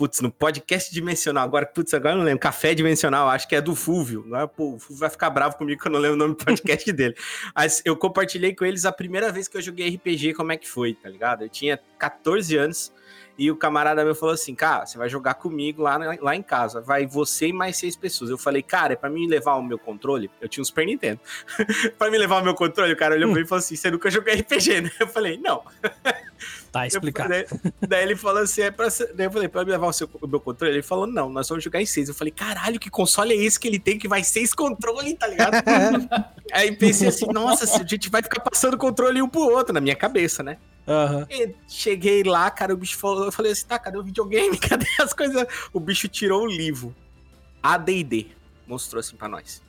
[0.02, 3.62] putz, no podcast dimensional, agora, putz, agora eu não lembro, Café Dimensional, acho que é
[3.62, 3.76] do
[4.26, 4.48] não é?
[4.48, 6.92] Pô, o Fúvio vai ficar bravo comigo que eu não lembro o nome do podcast
[6.92, 7.16] dele.
[7.56, 10.68] Mas eu compartilhei com eles a primeira vez que eu joguei RPG, como é que
[10.68, 11.44] foi, tá ligado?
[11.44, 12.92] Eu tinha 14 anos
[13.38, 16.82] e o camarada meu falou assim, cara, você vai jogar comigo lá, lá em casa,
[16.82, 18.30] vai você e mais seis pessoas.
[18.30, 20.30] Eu falei, cara, é pra mim levar o meu controle?
[20.40, 21.20] Eu tinha um Super Nintendo.
[21.98, 23.90] pra mim levar o meu controle, o cara olhou pra mim e falou assim, você
[23.90, 24.92] nunca jogou RPG, né?
[25.00, 25.64] Eu falei, não.
[26.72, 27.34] Tá explicado.
[27.34, 29.94] Eu, daí, daí, ele falou assim, é pra, daí eu falei, pra me levar o,
[29.94, 30.74] seu, o, meu controle?
[30.74, 32.10] Ele falou, não, nós vamos jogar em seis.
[32.10, 35.28] Eu falei, caralho, que console é esse que ele tem que vai seis controles, tá
[35.28, 35.54] ligado?
[36.54, 39.96] Aí pensei assim, nossa, a gente vai ficar passando controle um pro outro, na minha
[39.96, 40.58] cabeça, né?
[40.88, 41.54] Uhum.
[41.68, 44.58] Cheguei lá, cara, o bicho falou, eu falei assim, tá, cadê o videogame?
[44.60, 45.46] Cadê as coisas?
[45.72, 46.96] O bicho tirou o livro.
[47.62, 48.28] AD&D.
[48.68, 49.62] Mostrou assim pra nós.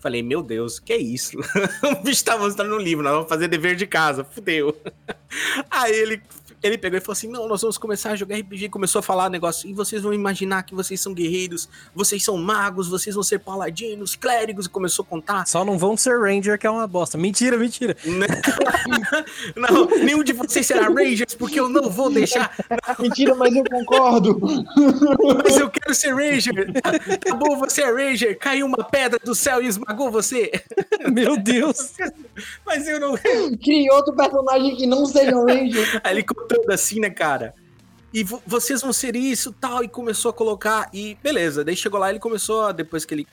[0.00, 1.38] Falei, meu Deus, que é isso?
[1.82, 4.76] o bicho tá mostrando um livro, nós vamos fazer dever de casa, fudeu.
[5.70, 6.22] Aí ele
[6.64, 8.70] ele pegou e falou assim: Não, nós vamos começar a jogar RPG.
[8.70, 9.68] Começou a falar negócio.
[9.68, 14.16] E vocês vão imaginar que vocês são guerreiros, vocês são magos, vocês vão ser paladinos,
[14.16, 14.64] clérigos.
[14.64, 15.46] E começou a contar.
[15.46, 17.18] Só não vão ser Ranger, que é uma bosta.
[17.18, 17.94] Mentira, mentira.
[19.54, 22.50] não, nenhum de vocês será Rangers, porque eu não vou deixar.
[22.98, 24.40] mentira, mas eu concordo.
[25.44, 26.72] mas eu quero ser Ranger.
[27.20, 28.38] Tá bom, você é Ranger.
[28.38, 30.50] Caiu uma pedra do céu e esmagou você.
[31.12, 31.92] Meu Deus.
[32.64, 33.14] mas eu não.
[33.62, 36.00] Crie outro personagem que não seja um Ranger.
[36.02, 37.54] Aí ele contou assim, né, cara?
[38.12, 39.82] E vocês vão ser isso tal.
[39.82, 40.88] E começou a colocar.
[40.92, 43.26] E beleza, daí chegou lá, ele começou, depois que ele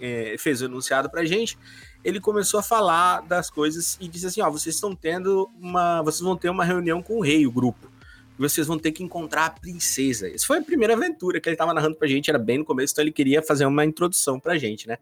[0.00, 1.58] é, fez o enunciado pra gente,
[2.04, 6.02] ele começou a falar das coisas e disse assim: ó, vocês estão tendo uma.
[6.02, 7.90] Vocês vão ter uma reunião com o rei, o grupo.
[8.36, 10.28] Vocês vão ter que encontrar a princesa.
[10.28, 12.92] Essa foi a primeira aventura que ele tava narrando pra gente, era bem no começo,
[12.92, 14.98] então ele queria fazer uma introdução pra gente, né?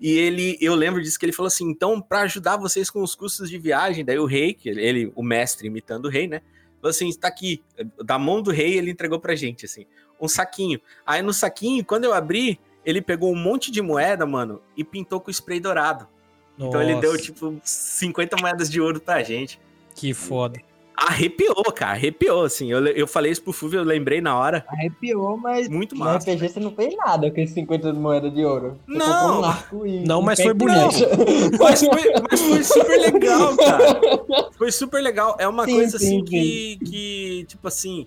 [0.00, 3.14] E ele, eu lembro disso que ele falou assim: então, para ajudar vocês com os
[3.14, 6.42] custos de viagem, daí o rei, que ele, o mestre imitando o rei, né?
[6.88, 7.62] Assim, está aqui,
[8.04, 9.86] da mão do rei, ele entregou pra gente, assim,
[10.20, 10.80] um saquinho.
[11.04, 15.20] Aí no saquinho, quando eu abri, ele pegou um monte de moeda, mano, e pintou
[15.20, 16.06] com spray dourado.
[16.56, 16.68] Nossa.
[16.68, 19.60] Então ele deu, tipo, 50 moedas de ouro pra gente.
[19.94, 20.60] Que foda.
[20.96, 22.72] Arrepiou, cara, arrepiou, assim.
[22.72, 24.64] Eu, eu falei isso pro Fulvio, eu lembrei na hora.
[24.66, 26.26] Arrepiou, mas muito massa.
[26.26, 28.78] No RPG você não fez nada com esses 50 moedas de ouro.
[28.88, 29.40] Você não!
[29.40, 30.78] Um arco e não, mas foi bonito.
[31.60, 34.00] mas, foi, mas foi super legal, cara.
[34.56, 35.36] Foi super legal.
[35.38, 36.24] É uma sim, coisa sim, assim sim.
[36.24, 38.06] Que, que, tipo assim,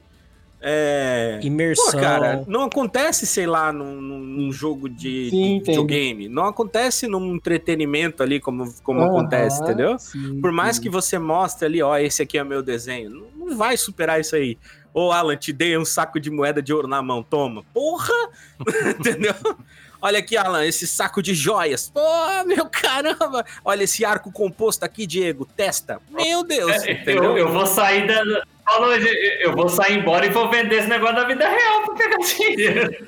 [0.62, 1.39] é...
[1.41, 1.91] Imersão.
[1.91, 6.28] Pô, cara, não acontece, sei lá, num, num jogo de, Sim, de videogame.
[6.28, 9.98] Não acontece num entretenimento ali como, como uhum, acontece, entendeu?
[9.98, 10.84] Sim, Por mais sim.
[10.84, 14.36] que você mostre ali, ó, esse aqui é meu desenho, não, não vai superar isso
[14.36, 14.58] aí.
[14.93, 17.63] Ô, Alan, te dei um saco de moeda de ouro na mão, toma.
[17.74, 18.13] Porra!
[19.00, 19.36] entendeu?
[20.02, 21.89] Olha aqui, Alan, esse saco de joias.
[21.93, 22.02] Pô,
[22.45, 23.45] meu caramba!
[23.63, 25.45] Olha esse arco composto aqui, Diego.
[25.45, 26.02] Testa.
[26.10, 26.72] Meu Deus.
[26.84, 30.88] É, eu, eu, vou sair da, falou, eu vou sair embora e vou vender esse
[30.88, 33.08] negócio da vida real pra pegar dinheiro.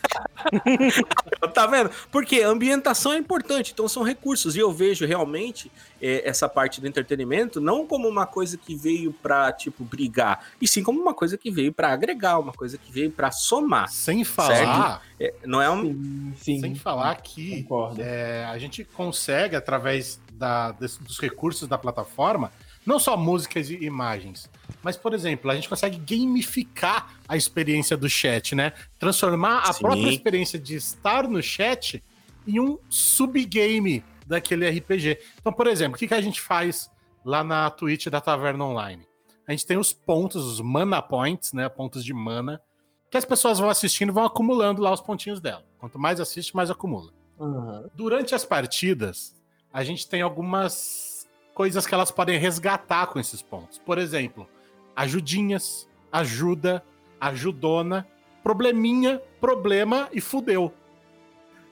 [1.54, 1.92] tá vendo?
[2.12, 4.56] Porque a ambientação é importante, então são recursos.
[4.56, 5.72] E eu vejo realmente
[6.02, 10.68] é, essa parte do entretenimento não como uma coisa que veio pra, tipo, brigar, e
[10.68, 13.88] sim como uma coisa que veio pra agregar, uma coisa que veio pra somar.
[13.90, 15.02] Sem falar.
[15.20, 15.84] É, não é um.
[15.84, 16.60] Sim, sim.
[16.60, 17.66] Sem falar que
[18.00, 22.52] é, a gente consegue, através da, dos recursos da plataforma,
[22.86, 24.50] não só músicas e imagens,
[24.84, 28.74] mas, por exemplo, a gente consegue gamificar a experiência do chat, né?
[28.98, 29.82] Transformar a Sim.
[29.82, 32.04] própria experiência de estar no chat
[32.48, 35.20] em um subgame daquele RPG.
[35.40, 36.90] Então, por exemplo, o que, que a gente faz
[37.24, 39.06] lá na Twitch da Taverna Online?
[39.48, 41.68] A gente tem os pontos, os mana points, né?
[41.68, 42.62] Pontos de mana,
[43.10, 45.66] que as pessoas vão assistindo e vão acumulando lá os pontinhos dela.
[45.78, 47.12] Quanto mais assiste, mais acumula.
[47.38, 47.90] Uhum.
[47.94, 49.36] Durante as partidas,
[49.74, 53.78] a gente tem algumas coisas que elas podem resgatar com esses pontos.
[53.80, 54.48] Por exemplo,
[54.96, 56.84] ajudinhas, ajuda,
[57.20, 58.08] ajudona,
[58.44, 60.74] probleminha, problema e fudeu.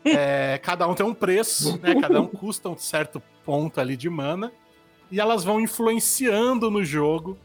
[0.05, 1.93] É, cada um tem um preço, né?
[1.99, 4.49] Cada um custa um certo ponto ali de mana.
[5.11, 7.37] E elas vão influenciando no jogo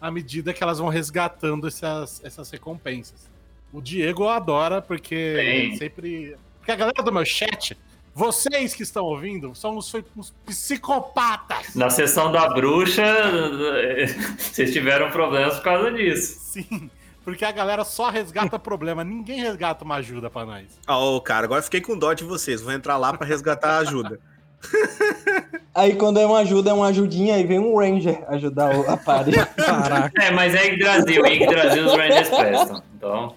[0.00, 3.28] à medida que elas vão resgatando essas, essas recompensas.
[3.72, 6.36] O Diego adora, porque sempre.
[6.58, 7.76] Porque a galera do meu chat
[8.16, 11.74] vocês que estão ouvindo são os, os psicopatas.
[11.74, 13.04] Na sessão da bruxa,
[14.38, 16.38] vocês tiveram problemas por causa disso.
[16.40, 16.90] Sim.
[17.22, 20.64] Porque a galera só resgata problema, ninguém resgata uma ajuda para nós.
[20.88, 22.62] Ô, oh, cara, agora fiquei com dó de vocês.
[22.62, 24.18] Vou entrar lá para resgatar a ajuda.
[25.74, 29.32] Aí quando é uma ajuda, é uma ajudinha, aí vem um Ranger ajudar a party.
[29.56, 30.24] Caraca.
[30.24, 31.26] É, mas é Yggdrasil.
[31.26, 32.82] Em Yggdrasil os Rangers prestam.
[32.96, 33.34] Então.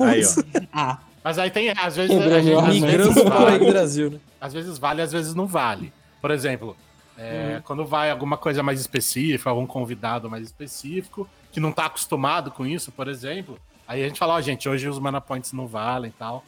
[0.00, 0.60] Aí, ó.
[0.72, 0.98] Ah.
[1.24, 2.14] Mas aí tem, às vezes.
[2.14, 4.20] A gente, às vezes vale, Brasil, né?
[4.38, 5.90] Às vezes vale, às vezes não vale.
[6.20, 6.76] Por exemplo,
[7.16, 7.62] é, uhum.
[7.62, 12.66] quando vai alguma coisa mais específica, algum convidado mais específico, que não tá acostumado com
[12.66, 13.58] isso, por exemplo,
[13.88, 16.44] aí a gente fala, ó, oh, gente, hoje os mana points não valem e tal.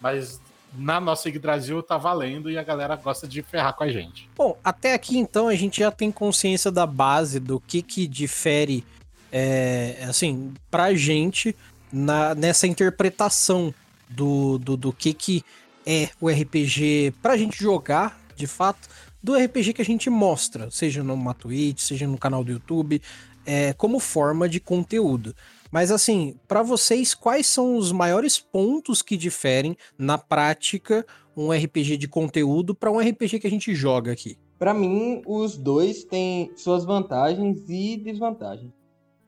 [0.00, 0.40] Mas
[0.72, 4.28] na nossa Brasil tá valendo e a galera gosta de ferrar com a gente.
[4.36, 8.84] Bom, até aqui então a gente já tem consciência da base do que que difere,
[9.32, 11.56] é, assim, pra gente
[11.92, 13.74] na, nessa interpretação
[14.10, 15.42] do, do, do que, que
[15.86, 18.88] é o RPG pra gente jogar, de fato,
[19.22, 23.00] do RPG que a gente mostra, seja numa Twitch, seja no canal do YouTube,
[23.44, 25.34] é, como forma de conteúdo.
[25.70, 31.96] Mas assim, para vocês, quais são os maiores pontos que diferem na prática um RPG
[31.96, 34.36] de conteúdo para um RPG que a gente joga aqui?
[34.58, 38.79] Para mim, os dois têm suas vantagens e desvantagens.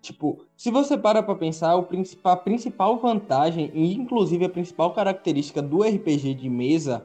[0.03, 1.81] Tipo, se você para pra pensar,
[2.25, 7.05] a principal vantagem, e inclusive a principal característica do RPG de mesa,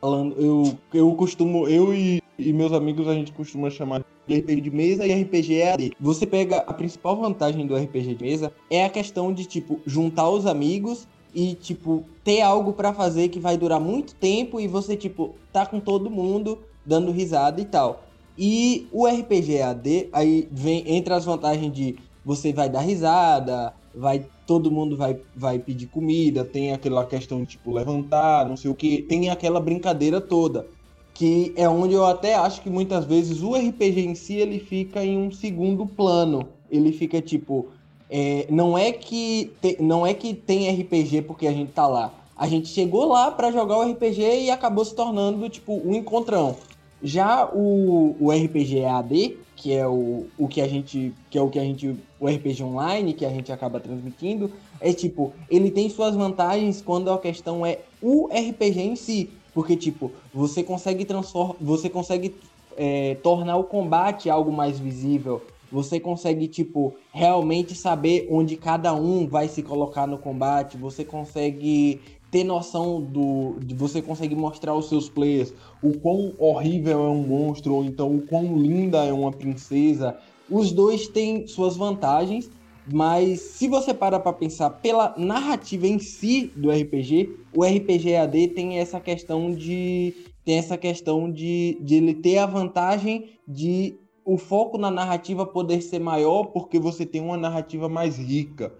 [0.00, 4.60] falando, eu, eu costumo, eu e, e meus amigos, a gente costuma chamar de RPG
[4.60, 5.92] de mesa e RPG EAD.
[6.00, 10.28] Você pega a principal vantagem do RPG de mesa é a questão de, tipo, juntar
[10.28, 14.96] os amigos e, tipo, ter algo pra fazer que vai durar muito tempo e você,
[14.96, 18.02] tipo, tá com todo mundo dando risada e tal.
[18.36, 24.26] E o RPG EAD, aí vem entre as vantagens de você vai dar risada, vai
[24.46, 28.74] todo mundo vai, vai pedir comida, tem aquela questão de tipo levantar, não sei o
[28.74, 30.66] que, tem aquela brincadeira toda.
[31.14, 35.04] Que é onde eu até acho que muitas vezes o RPG em si ele fica
[35.04, 36.48] em um segundo plano.
[36.70, 37.68] Ele fica tipo.
[38.10, 42.12] É, não, é que te, não é que tem RPG porque a gente tá lá.
[42.36, 46.56] A gente chegou lá para jogar o RPG e acabou se tornando tipo um encontrão.
[47.02, 51.48] Já o, o RPG EAD, que é o, o que a gente que é o
[51.48, 55.88] que a gente o RPG online que a gente acaba transmitindo é tipo ele tem
[55.88, 59.30] suas vantagens quando a questão é o RPG em si.
[59.54, 62.34] Porque tipo você consegue transformar você consegue
[62.76, 65.40] é, tornar o combate algo mais visível.
[65.70, 70.76] Você consegue tipo realmente saber onde cada um vai se colocar no combate.
[70.76, 72.00] Você consegue
[72.32, 73.58] ter noção do.
[73.60, 78.12] de você conseguir mostrar aos seus players o quão horrível é um monstro, ou então
[78.12, 80.16] o quão linda é uma princesa.
[80.50, 82.50] Os dois têm suas vantagens,
[82.90, 88.48] mas se você para para pensar pela narrativa em si do RPG, o RPG AD
[88.48, 94.38] tem essa questão de tem essa questão de, de ele ter a vantagem de o
[94.38, 98.72] foco na narrativa poder ser maior porque você tem uma narrativa mais rica.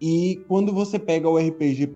[0.00, 1.94] E quando você pega o RPG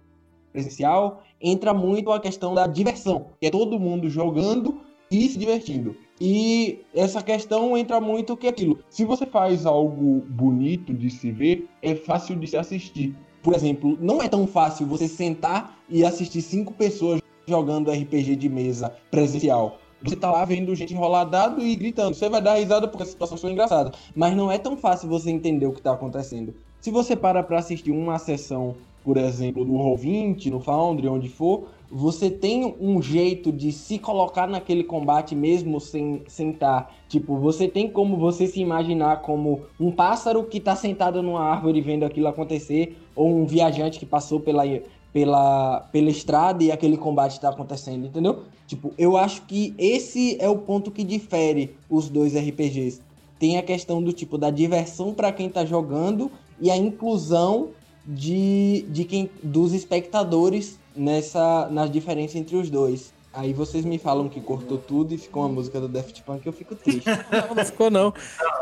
[0.58, 5.96] presencial, entra muito a questão da diversão, que é todo mundo jogando e se divertindo.
[6.20, 8.80] E essa questão entra muito que é aquilo.
[8.90, 13.14] Se você faz algo bonito de se ver, é fácil de se assistir.
[13.40, 18.48] Por exemplo, não é tão fácil você sentar e assistir cinco pessoas jogando RPG de
[18.48, 19.78] mesa presencial.
[20.02, 22.14] Você tá lá vendo gente enroladado e gritando.
[22.14, 23.92] Você vai dar risada porque a situação foi engraçada.
[24.14, 26.54] Mas não é tão fácil você entender o que tá acontecendo.
[26.80, 31.68] Se você para para assistir uma sessão por exemplo, no Roll20, no Foundry, onde for,
[31.90, 36.58] você tem um jeito de se colocar naquele combate mesmo sem sentar.
[36.58, 41.40] Tá, tipo, você tem como você se imaginar como um pássaro que está sentado numa
[41.40, 44.64] árvore vendo aquilo acontecer, ou um viajante que passou pela,
[45.12, 48.42] pela, pela estrada e aquele combate está acontecendo, entendeu?
[48.66, 53.00] Tipo, eu acho que esse é o ponto que difere os dois RPGs.
[53.38, 56.30] Tem a questão do tipo da diversão para quem está jogando
[56.60, 57.68] e a inclusão
[58.08, 63.12] de, de quem dos espectadores nessa nas diferenças entre os dois.
[63.34, 66.52] Aí vocês me falam que cortou tudo e ficou uma música do Daft Punk, eu
[66.52, 67.04] fico triste.
[67.30, 68.14] Não, não ficou não.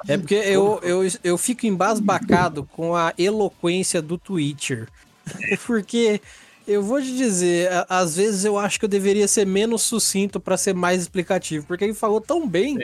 [0.08, 4.88] É porque eu, eu, eu fico embasbacado com a eloquência do Twitcher.
[5.66, 6.20] Porque
[6.66, 10.56] eu vou te dizer, às vezes eu acho que eu deveria ser menos sucinto para
[10.56, 12.76] ser mais explicativo, porque ele falou tão bem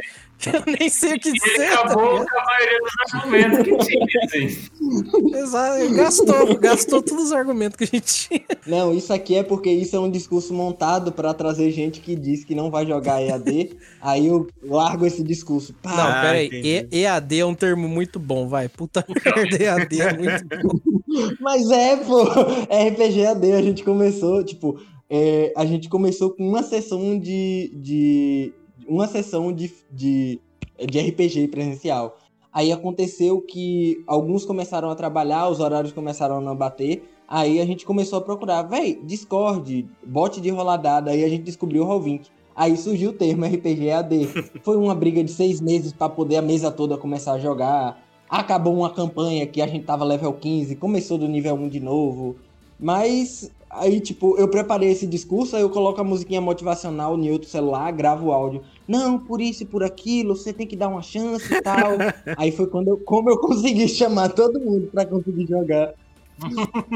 [0.50, 1.55] eu nem sei o que dizer.
[1.55, 5.37] Ele acabou tá com a maioria dos argumentos que tinha, assim.
[5.37, 8.44] Exato, ele gastou, gastou todos os argumentos que a gente tinha.
[8.66, 12.44] Não, isso aqui é porque isso é um discurso montado para trazer gente que diz
[12.44, 15.74] que não vai jogar EAD, aí eu largo esse discurso.
[15.83, 15.96] Pá.
[15.96, 18.68] Não, peraí, ah, EAD é um termo muito bom, vai.
[18.68, 20.92] Puta merda, EAD é muito bom.
[21.40, 26.62] Mas é, pô, RPG AD, a gente começou, tipo, é, a gente começou com uma
[26.62, 27.72] sessão de.
[27.74, 28.55] de
[28.92, 30.38] uma sessão de, de,
[30.78, 32.18] de RPG presencial.
[32.52, 37.02] Aí aconteceu que alguns começaram a trabalhar, os horários começaram a não bater.
[37.26, 41.11] Aí a gente começou a procurar, véi, Discord, bot de roladada.
[41.11, 42.26] Aí a gente descobriu o Roll20.
[42.55, 44.26] Aí surgiu o termo RPG AD.
[44.62, 47.98] Foi uma briga de seis meses para poder a mesa toda começar a jogar.
[48.28, 52.37] Acabou uma campanha que a gente tava level 15, começou do nível 1 de novo.
[52.78, 57.48] Mas aí, tipo, eu preparei esse discurso, aí eu coloco a musiquinha motivacional no outro
[57.48, 58.62] celular, gravo o áudio.
[58.87, 61.92] Não, por isso e por aquilo, você tem que dar uma chance e tal.
[62.37, 65.95] aí foi quando eu, como eu consegui chamar todo mundo para conseguir jogar.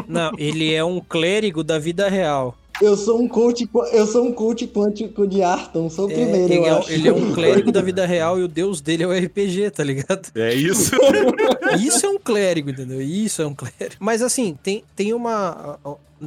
[0.08, 2.56] Não, ele é um clérigo da vida real.
[2.80, 6.52] Eu sou um coach, eu sou um coach quântico de Arton, sou o é, primeiro,
[6.52, 9.12] ele, é, ele é, um clérigo da vida real e o deus dele é o
[9.12, 10.28] RPG, tá ligado?
[10.34, 10.90] É isso.
[11.80, 13.00] isso é um clérigo, entendeu?
[13.00, 13.96] Isso é um clérigo.
[13.98, 15.78] Mas assim, tem, tem uma.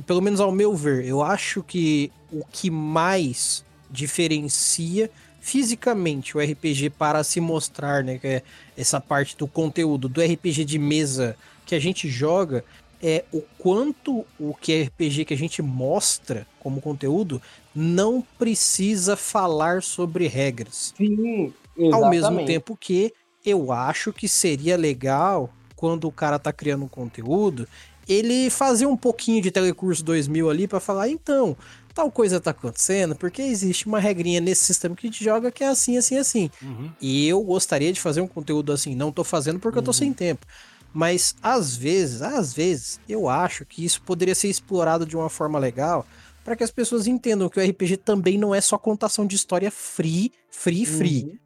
[0.07, 5.09] Pelo menos ao meu ver, eu acho que o que mais diferencia
[5.49, 8.19] fisicamente o RPG para se mostrar, né?
[8.19, 8.43] Que é
[8.77, 11.35] essa parte do conteúdo do RPG de mesa
[11.65, 12.63] que a gente joga
[13.01, 17.41] é o quanto o que é RPG que a gente mostra como conteúdo
[17.73, 20.93] não precisa falar sobre regras.
[20.97, 21.93] Sim, exatamente.
[21.93, 23.13] Ao mesmo tempo que
[23.45, 27.67] eu acho que seria legal quando o cara tá criando um conteúdo,
[28.07, 31.55] ele fazer um pouquinho de Telecurso 2000 ali para falar, então,
[31.99, 35.65] tal coisa tá acontecendo porque existe uma regrinha nesse sistema que a gente joga que
[35.65, 36.49] é assim, assim, assim.
[36.61, 36.89] Uhum.
[37.01, 40.13] E eu gostaria de fazer um conteúdo assim, não tô fazendo porque eu tô sem
[40.13, 40.45] tempo.
[40.93, 45.59] Mas às vezes, às vezes, eu acho que isso poderia ser explorado de uma forma
[45.59, 46.07] legal
[46.43, 49.69] para que as pessoas entendam que o RPG também não é só contação de história
[49.69, 51.23] free, free, free.
[51.25, 51.37] Uhum.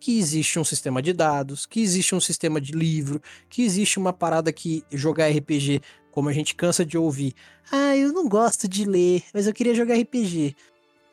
[0.00, 4.12] Que existe um sistema de dados, que existe um sistema de livro, que existe uma
[4.12, 5.80] parada que jogar RPG,
[6.10, 7.34] como a gente cansa de ouvir.
[7.70, 10.54] Ah, eu não gosto de ler, mas eu queria jogar RPG.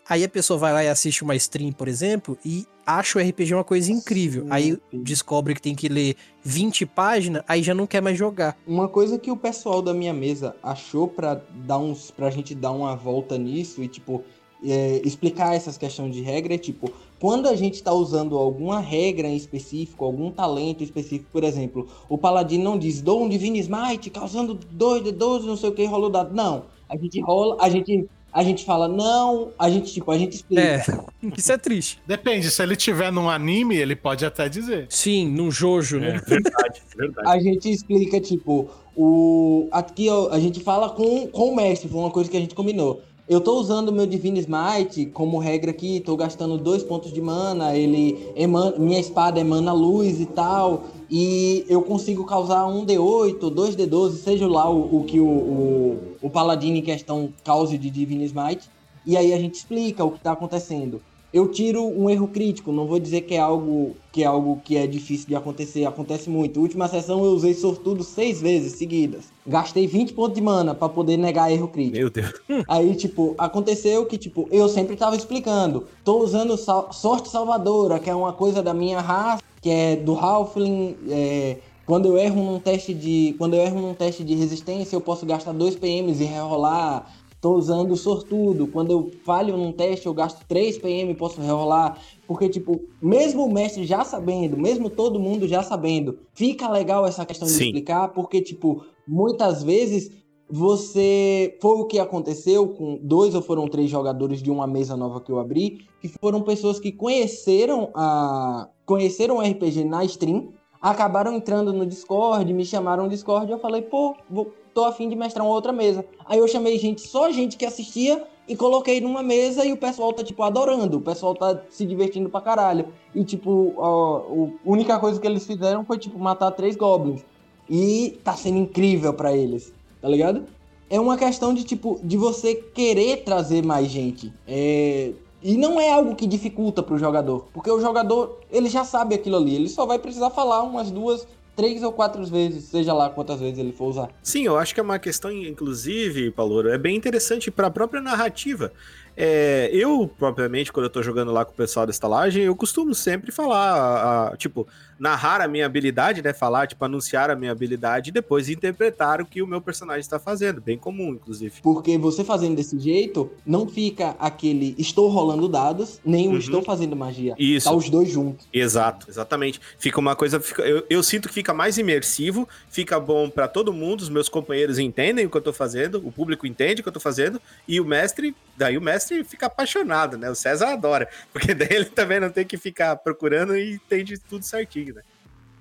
[0.07, 3.55] Aí a pessoa vai lá e assiste uma stream, por exemplo, e acha o RPG
[3.55, 4.43] uma coisa incrível.
[4.43, 8.55] Sim, aí descobre que tem que ler 20 páginas, aí já não quer mais jogar.
[8.67, 12.71] Uma coisa que o pessoal da minha mesa achou pra dar uns pra gente dar
[12.71, 14.23] uma volta nisso e tipo
[14.65, 19.27] é, explicar essas questões de regra é tipo quando a gente tá usando alguma regra
[19.27, 24.09] em específico, algum talento específico, por exemplo, o paladino não diz dou um Divine Smite
[24.09, 26.35] causando 2 de 12, não sei o que, rola o dado.
[26.35, 26.65] Não.
[26.89, 30.61] A gente rola, a gente a gente fala não, a gente tipo, a gente explica.
[30.61, 30.83] É,
[31.37, 32.01] isso é triste.
[32.05, 34.87] Depende, se ele tiver num anime, ele pode até dizer.
[34.89, 36.21] Sim, num Jojo, né?
[36.27, 37.25] verdade, verdade.
[37.31, 39.69] a gente explica, tipo, o.
[39.71, 42.53] Aqui ó, a gente fala com, com o mestre, foi uma coisa que a gente
[42.53, 43.01] combinou.
[43.27, 47.75] Eu tô usando meu Divine Smite como regra aqui, tô gastando dois pontos de mana,
[47.75, 53.75] ele emana, minha espada emana luz e tal, e eu consigo causar um D8, dois
[53.75, 58.25] D12, seja lá o, o que o, o, o paladino em questão cause de Divine
[58.25, 58.69] Smite,
[59.03, 61.01] e aí a gente explica o que tá acontecendo.
[61.35, 64.77] Eu tiro um erro crítico, não vou dizer que é algo que é algo que
[64.77, 66.61] é difícil de acontecer, acontece muito.
[66.61, 69.25] Última sessão eu usei sortudo seis vezes seguidas.
[69.45, 71.97] Gastei 20 pontos de mana pra poder negar erro crítico.
[71.97, 72.31] Meu Deus.
[72.69, 75.87] Aí, tipo, aconteceu que, tipo, eu sempre tava explicando.
[76.05, 80.15] Tô usando sal- sorte salvadora, que é uma coisa da minha raça, que é do
[80.15, 80.95] Halfling.
[81.09, 83.35] é, quando eu erro num teste de.
[83.37, 87.13] Quando eu erro num teste de resistência, eu posso gastar 2 PMs e rerolar.
[87.45, 88.65] Tô usando o sortudo.
[88.65, 92.01] Quando eu falho num teste, eu gasto 3 PM e posso rerolar.
[92.25, 97.23] Porque, tipo, mesmo o mestre já sabendo, mesmo todo mundo já sabendo, fica legal essa
[97.23, 97.65] questão de Sim.
[97.65, 100.09] explicar, porque, tipo, muitas vezes
[100.49, 101.55] você.
[101.61, 105.31] Foi o que aconteceu com dois ou foram três jogadores de uma mesa nova que
[105.31, 108.69] eu abri, que foram pessoas que conheceram a.
[108.87, 110.49] conheceram o RPG na stream,
[110.81, 115.07] acabaram entrando no Discord, me chamaram no Discord e eu falei, pô, vou, tô afim
[115.07, 116.05] de mestrar uma outra mesa.
[116.25, 118.21] Aí eu chamei gente, só gente que assistia.
[118.47, 120.97] E coloquei numa mesa e o pessoal tá, tipo, adorando.
[120.97, 122.89] O pessoal tá se divertindo pra caralho.
[123.15, 127.25] E, tipo, a única coisa que eles fizeram foi, tipo, matar três goblins.
[127.67, 130.43] E tá sendo incrível pra eles, tá ligado?
[130.87, 134.31] É uma questão de, tipo, de você querer trazer mais gente.
[134.47, 135.13] É...
[135.41, 137.47] E não é algo que dificulta pro jogador.
[137.51, 139.55] Porque o jogador, ele já sabe aquilo ali.
[139.55, 142.65] Ele só vai precisar falar umas duas, três ou quatro vezes.
[142.65, 144.09] Seja lá quantas vezes ele for usar.
[144.21, 148.01] Sim, eu acho que é uma questão, inclusive, Palouro, é bem interessante para a própria
[148.01, 148.71] narrativa.
[149.17, 152.93] É, eu, propriamente, quando eu tô jogando lá com o pessoal da estalagem, eu costumo
[152.93, 154.67] sempre falar, a- tipo,
[154.99, 156.33] narrar a minha habilidade, né?
[156.33, 160.17] Falar, tipo, anunciar a minha habilidade e depois interpretar o que o meu personagem está
[160.19, 160.61] fazendo.
[160.61, 161.53] Bem comum, inclusive.
[161.61, 166.37] Porque você fazendo desse jeito, não fica aquele estou rolando dados, nem o Uhum.
[166.37, 167.35] estou fazendo magia.
[167.37, 167.69] Isso.
[167.69, 168.47] Tá os dois juntos.
[168.53, 169.59] Exato, exatamente.
[169.77, 170.39] Fica uma coisa.
[170.39, 174.01] fica- eu, eu sinto que fica mais imersivo, fica bom pra todo mundo.
[174.01, 176.93] Os meus companheiros entendem o que eu tô fazendo, o público entende o que eu
[176.93, 180.29] tô fazendo, e o mestre, daí o mestre fica apaixonado, né?
[180.29, 184.43] O César adora, porque daí ele também não tem que ficar procurando e entende tudo
[184.43, 185.01] certinho, né?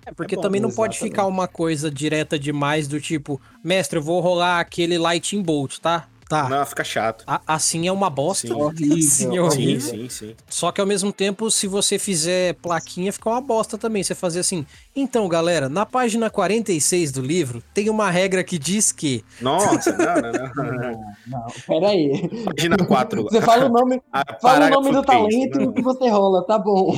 [0.07, 1.13] É porque É bom, também não pode exatamente.
[1.13, 6.07] ficar uma coisa direta demais do tipo, mestre, eu vou rolar aquele Lightning Bolt, tá?
[6.29, 6.49] Tá.
[6.49, 7.25] Não, fica chato.
[7.27, 8.49] A- assim é uma bosta.
[8.49, 8.55] Sim.
[8.61, 8.97] Horrível.
[8.97, 9.81] Sim, Sim, horrível.
[9.91, 10.35] sim, sim.
[10.49, 14.03] Só que ao mesmo tempo, se você fizer plaquinha, fica uma bosta também.
[14.03, 14.67] Você fazer assim.
[14.97, 19.25] Então, galera, na página 46 do livro, tem uma regra que diz que.
[19.41, 20.55] Nossa, não, não, não.
[20.93, 21.15] não.
[21.27, 22.31] Não, pera aí.
[22.45, 23.23] Página 4.
[23.25, 24.01] Você fala o nome,
[24.41, 26.95] fala o nome do talento e o que você rola, tá bom.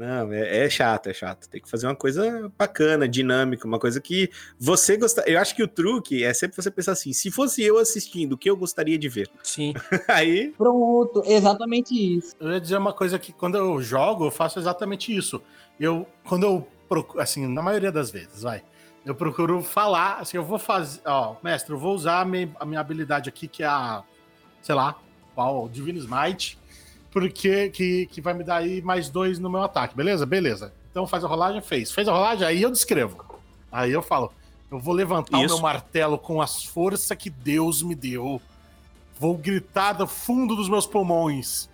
[0.00, 1.46] Não, é, é chato, é chato.
[1.46, 5.22] Tem que fazer uma coisa bacana, dinâmica, uma coisa que você gosta.
[5.26, 8.38] Eu acho que o truque é sempre você pensar assim: se fosse eu assistindo, o
[8.38, 9.30] que eu gostaria de ver?
[9.42, 9.74] Sim.
[10.08, 12.34] Aí, Pronto, exatamente isso.
[12.40, 15.42] Eu ia dizer uma coisa que quando eu jogo, eu faço exatamente isso.
[15.78, 18.62] Eu, quando eu procuro, assim, na maioria das vezes, vai,
[19.04, 22.64] eu procuro falar, assim, eu vou fazer, ó, mestre, eu vou usar a minha, a
[22.64, 24.02] minha habilidade aqui, que é a,
[24.62, 24.96] sei lá,
[25.34, 26.58] qual, Divine Smite,
[27.10, 30.24] porque que, que vai me dar aí mais dois no meu ataque, beleza?
[30.24, 30.72] Beleza.
[30.90, 31.90] Então faz a rolagem, fez.
[31.90, 33.24] Fez a rolagem, aí eu descrevo.
[33.70, 34.32] Aí eu falo,
[34.70, 35.54] eu vou levantar Isso.
[35.54, 38.40] o meu martelo com as forças que Deus me deu.
[39.18, 41.68] Vou gritar do fundo dos meus pulmões.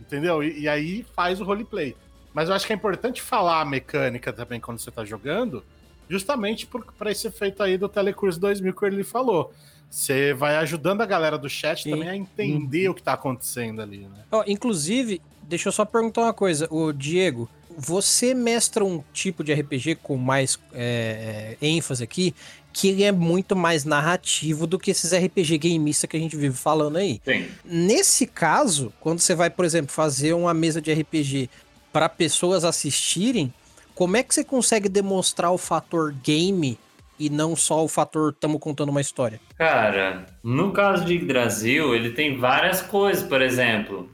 [0.00, 0.42] Entendeu?
[0.42, 1.94] E, e aí faz o roleplay.
[2.32, 5.64] Mas eu acho que é importante falar a mecânica também quando você tá jogando,
[6.08, 9.52] justamente para esse efeito aí do Telecurso 2000 que ele falou.
[9.90, 11.90] Você vai ajudando a galera do chat Sim.
[11.90, 14.24] também a entender o que tá acontecendo ali, né?
[14.30, 16.68] Ó, inclusive, deixa eu só perguntar uma coisa.
[16.70, 22.34] O Diego, você mestra um tipo de RPG com mais é, é, ênfase aqui,
[22.72, 26.56] que ele é muito mais narrativo do que esses RPG gameista que a gente vive
[26.56, 27.20] falando aí.
[27.24, 27.48] Sim.
[27.64, 31.48] Nesse caso, quando você vai, por exemplo, fazer uma mesa de RPG
[31.92, 33.52] para pessoas assistirem,
[33.94, 36.78] como é que você consegue demonstrar o fator game
[37.18, 39.40] e não só o fator estamos contando uma história?
[39.56, 44.08] Cara, no caso de Brasil, ele tem várias coisas, por exemplo.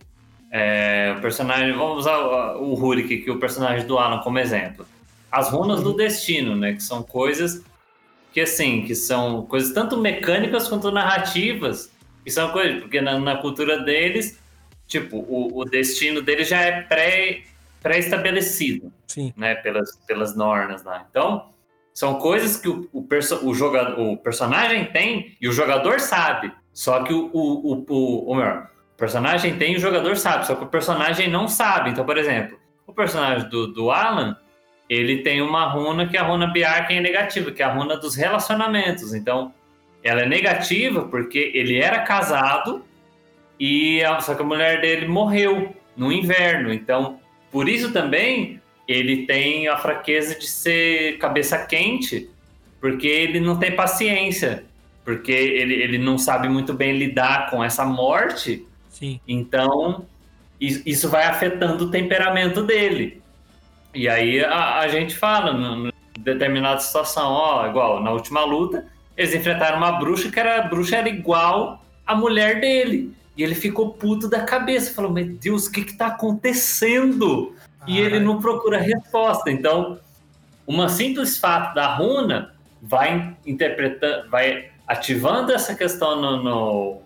[0.50, 2.16] é, o personagem, vamos usar
[2.57, 4.86] o, Rurik, que é o personagem do Alan, como exemplo.
[5.30, 6.74] As runas do destino, né?
[6.74, 7.61] Que são coisas
[8.32, 11.90] que, assim, que são coisas tanto mecânicas quanto narrativas.
[12.24, 14.38] Que são coisas, porque na, na cultura deles,
[14.86, 17.42] tipo, o, o destino deles já é pré-
[17.82, 19.32] pré-estabelecido Sim.
[19.36, 21.05] né, pelas, pelas normas lá.
[21.11, 21.46] Então,
[21.95, 26.53] são coisas que o, o, perso o, o personagem tem e o jogador sabe.
[26.72, 30.57] Só que o, o, o, o, melhor, o personagem tem e o jogador sabe, só
[30.57, 31.90] que o personagem não sabe.
[31.90, 34.36] Então, por exemplo, o personagem do, do Alan,
[34.90, 37.72] ele tem uma runa que é a runa Biar, que é negativa, que é a
[37.72, 39.14] runa dos relacionamentos.
[39.14, 39.55] Então,
[40.03, 42.84] ela é negativa porque ele era casado
[43.59, 46.72] e a, só que a mulher dele morreu no inverno.
[46.72, 47.20] Então,
[47.53, 52.28] por isso também ele tem a fraqueza de ser cabeça quente,
[52.80, 54.64] porque ele não tem paciência,
[55.05, 59.20] porque ele, ele não sabe muito bem lidar com essa morte, Sim.
[59.26, 60.07] então
[60.61, 63.22] isso vai afetando o temperamento dele.
[63.95, 69.35] E aí a, a gente fala, em determinada situação, ó, igual na última luta, eles
[69.35, 73.14] enfrentaram uma bruxa que era, a bruxa era igual à mulher dele.
[73.37, 77.55] E ele ficou puto da cabeça, falou: Meu Deus, o que que tá acontecendo?
[77.87, 79.51] E ele não procura resposta.
[79.51, 79.99] Então,
[80.66, 87.03] uma simples fato da runa vai interpretando, vai ativando essa questão no, no-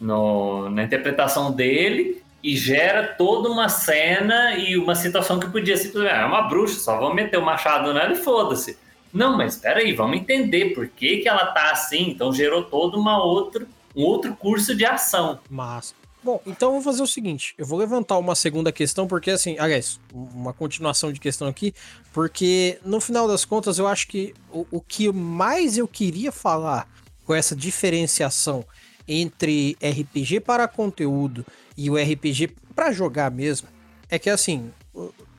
[0.00, 6.12] no- na interpretação dele e gera toda uma cena e uma situação que podia simplesmente,
[6.14, 8.78] ah, é uma bruxa, só vamos meter o machado nela e foda-se.
[9.12, 12.10] Não, mas espera aí, vamos entender por que, que ela tá assim.
[12.10, 13.64] Então gerou todo uma outra,
[13.96, 15.38] um outro curso de ação.
[15.48, 15.94] Massa.
[16.24, 19.58] Bom, então eu vou fazer o seguinte: eu vou levantar uma segunda questão, porque assim,
[19.58, 21.74] aliás, uma continuação de questão aqui,
[22.14, 26.88] porque no final das contas eu acho que o, o que mais eu queria falar
[27.26, 28.64] com essa diferenciação
[29.06, 31.44] entre RPG para conteúdo
[31.76, 33.68] e o RPG para jogar mesmo
[34.08, 34.72] é que assim,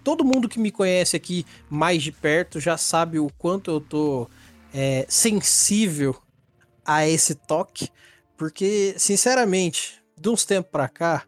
[0.03, 4.29] todo mundo que me conhece aqui mais de perto já sabe o quanto eu tô
[4.71, 6.15] é, sensível
[6.85, 7.89] a esse toque,
[8.37, 11.23] porque sinceramente de uns tempos pra cá,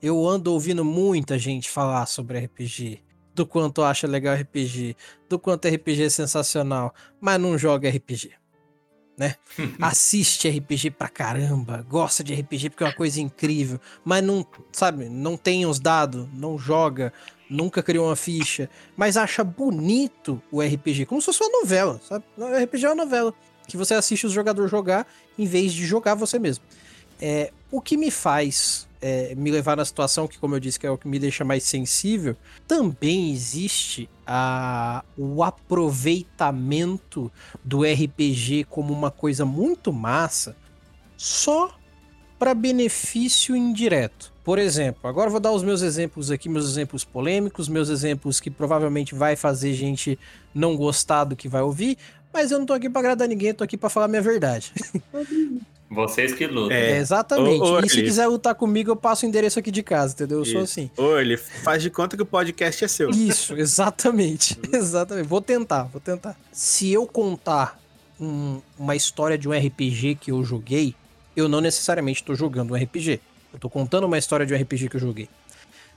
[0.00, 3.02] eu ando ouvindo muita gente falar sobre RPG.
[3.34, 4.96] Do quanto acha legal RPG,
[5.28, 8.32] do quanto RPG é sensacional, mas não joga RPG.
[9.18, 9.34] Né?
[9.80, 15.08] Assiste RPG pra caramba, gosta de RPG porque é uma coisa incrível, mas não, sabe,
[15.08, 17.12] não tem os dados, não joga,
[17.48, 22.24] nunca criou uma ficha, mas acha bonito o RPG, como se fosse uma novela, sabe?
[22.36, 23.34] O RPG é uma novela
[23.66, 25.06] que você assiste os jogadores jogar
[25.38, 26.64] em vez de jogar você mesmo.
[27.20, 30.86] É, o que me faz é, me levar na situação que, como eu disse, que
[30.86, 32.36] é o que me deixa mais sensível,
[32.66, 37.30] também existe a, o aproveitamento
[37.64, 40.56] do RPG como uma coisa muito massa,
[41.16, 41.78] só
[42.38, 44.32] para benefício indireto.
[44.44, 48.50] Por exemplo, agora vou dar os meus exemplos aqui, meus exemplos polêmicos, meus exemplos que
[48.50, 50.18] provavelmente vai fazer gente
[50.54, 51.98] não gostar do que vai ouvir,
[52.32, 54.72] mas eu não tô aqui para agradar ninguém, tô aqui para falar a minha verdade.
[55.88, 56.76] Vocês que lutam.
[56.76, 57.60] É, exatamente.
[57.62, 60.38] Ô, e se quiser lutar comigo, eu passo o endereço aqui de casa, entendeu?
[60.38, 60.80] Eu sou Isso.
[60.80, 60.90] assim.
[60.96, 63.10] Ô, ele faz de conta que o podcast é seu.
[63.10, 64.58] Isso, exatamente.
[64.72, 65.26] exatamente.
[65.28, 66.36] Vou tentar, vou tentar.
[66.50, 67.78] Se eu contar
[68.20, 70.94] um- uma história de um RPG que eu joguei,
[71.36, 73.20] eu não necessariamente estou jogando um RPG.
[73.52, 75.28] Eu tô contando uma história de um RPG que eu joguei.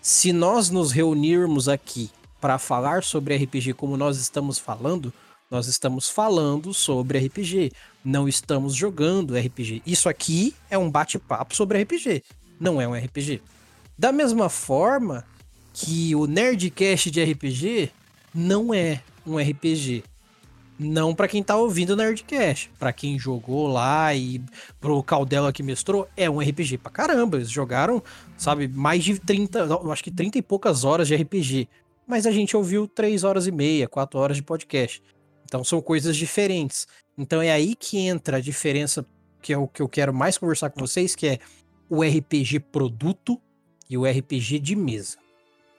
[0.01, 2.09] Se nós nos reunirmos aqui
[2.39, 5.11] para falar sobre RPG como nós estamos falando,
[5.49, 7.71] nós estamos falando sobre RPG.
[8.03, 9.81] Não estamos jogando RPG.
[9.85, 12.23] Isso aqui é um bate-papo sobre RPG.
[12.59, 13.41] Não é um RPG.
[13.97, 15.25] Da mesma forma
[15.73, 17.91] que o Nerdcast de RPG
[18.33, 20.03] não é um RPG.
[20.79, 22.71] Não pra quem tá ouvindo o Nerdcast.
[22.79, 24.41] Pra quem jogou lá e
[24.79, 27.37] pro Caldela que mestrou, é um RPG pra caramba.
[27.37, 28.01] Eles jogaram,
[28.37, 31.67] sabe, mais de 30, eu acho que 30 e poucas horas de RPG.
[32.07, 35.03] Mas a gente ouviu 3 horas e meia, 4 horas de podcast.
[35.43, 36.87] Então são coisas diferentes.
[37.19, 39.05] Então é aí que entra a diferença,
[39.41, 41.39] que é o que eu quero mais conversar com vocês, que é
[41.89, 43.37] o RPG produto
[43.89, 45.17] e o RPG de mesa.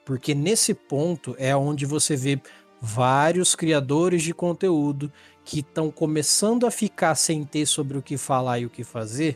[0.05, 2.39] Porque nesse ponto é onde você vê
[2.79, 5.11] vários criadores de conteúdo
[5.43, 9.35] que estão começando a ficar sem ter sobre o que falar e o que fazer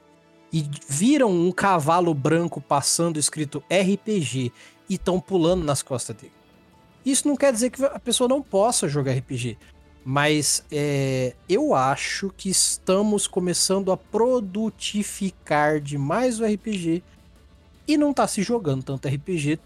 [0.53, 4.51] e viram um cavalo branco passando escrito RPG
[4.87, 6.33] e estão pulando nas costas dele.
[7.03, 9.57] Isso não quer dizer que a pessoa não possa jogar RPG,
[10.05, 17.01] mas é, eu acho que estamos começando a produtificar demais o RPG
[17.87, 19.59] e não está se jogando tanto RPG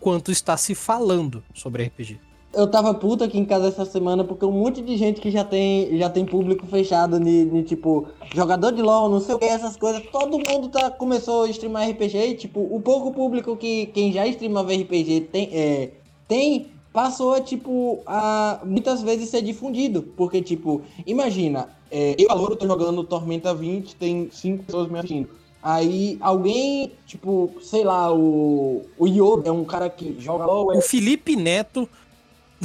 [0.00, 2.18] quanto está se falando sobre RPG.
[2.52, 5.44] Eu tava puto aqui em casa essa semana porque um monte de gente que já
[5.44, 9.76] tem, já tem público fechado de, tipo, jogador de LoL, não sei o que, essas
[9.76, 10.02] coisas.
[10.10, 14.26] Todo mundo tá, começou a streamar RPG e, tipo, o pouco público que quem já
[14.26, 15.90] streamava RPG tem, é,
[16.26, 16.68] tem
[16.98, 20.02] passou a, tipo, a muitas vezes ser difundido.
[20.16, 25.28] Porque, tipo, imagina, é, eu, Valoro, tô jogando Tormenta 20, tem cinco pessoas me assistindo.
[25.62, 30.76] Aí alguém, tipo, sei lá, o, o Yoda é um cara que joga LOL.
[30.76, 31.88] O Felipe Neto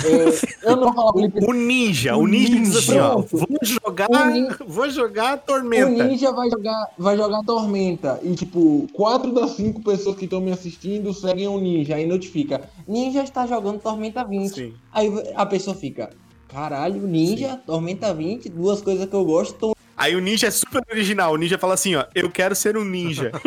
[0.01, 4.57] é, eu não falo O ninja, o ninja, ninja diz assim, ó, vou jogar, ninja,
[4.65, 5.85] vou jogar Tormenta.
[5.85, 10.41] O ninja vai jogar, vai jogar Tormenta e tipo, quatro das cinco pessoas que estão
[10.41, 14.53] me assistindo seguem o ninja, aí notifica, ninja está jogando Tormenta 20.
[14.53, 14.73] Sim.
[14.91, 16.09] Aí a pessoa fica,
[16.47, 17.59] caralho, ninja, Sim.
[17.65, 19.75] Tormenta 20, duas coisas que eu gosto.
[19.95, 22.83] Aí o ninja é super original, o ninja fala assim, ó, eu quero ser um
[22.83, 23.31] ninja.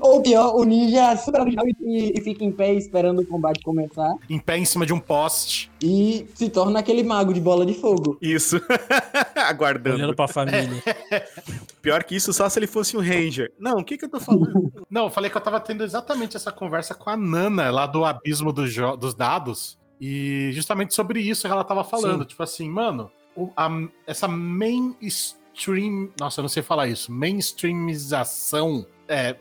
[0.00, 4.14] Ou pior, o ninja super original e, e fica em pé esperando o combate começar.
[4.28, 5.70] Em pé em cima de um poste.
[5.82, 8.16] E se torna aquele mago de bola de fogo.
[8.20, 8.60] Isso.
[9.34, 9.96] Aguardando.
[9.96, 10.82] Olhando pra família.
[11.82, 13.52] Pior que isso, só se ele fosse um ranger.
[13.58, 14.72] Não, o que que eu tô falando?
[14.88, 18.04] Não, eu falei que eu tava tendo exatamente essa conversa com a Nana lá do
[18.04, 18.62] abismo do
[18.96, 19.78] dos dados.
[20.00, 22.22] E justamente sobre isso que ela tava falando.
[22.22, 22.28] Sim.
[22.28, 23.68] Tipo assim, mano, o, a,
[24.06, 26.10] essa mainstream.
[26.18, 27.10] Nossa, eu não sei falar isso.
[27.10, 29.36] Mainstreamização é,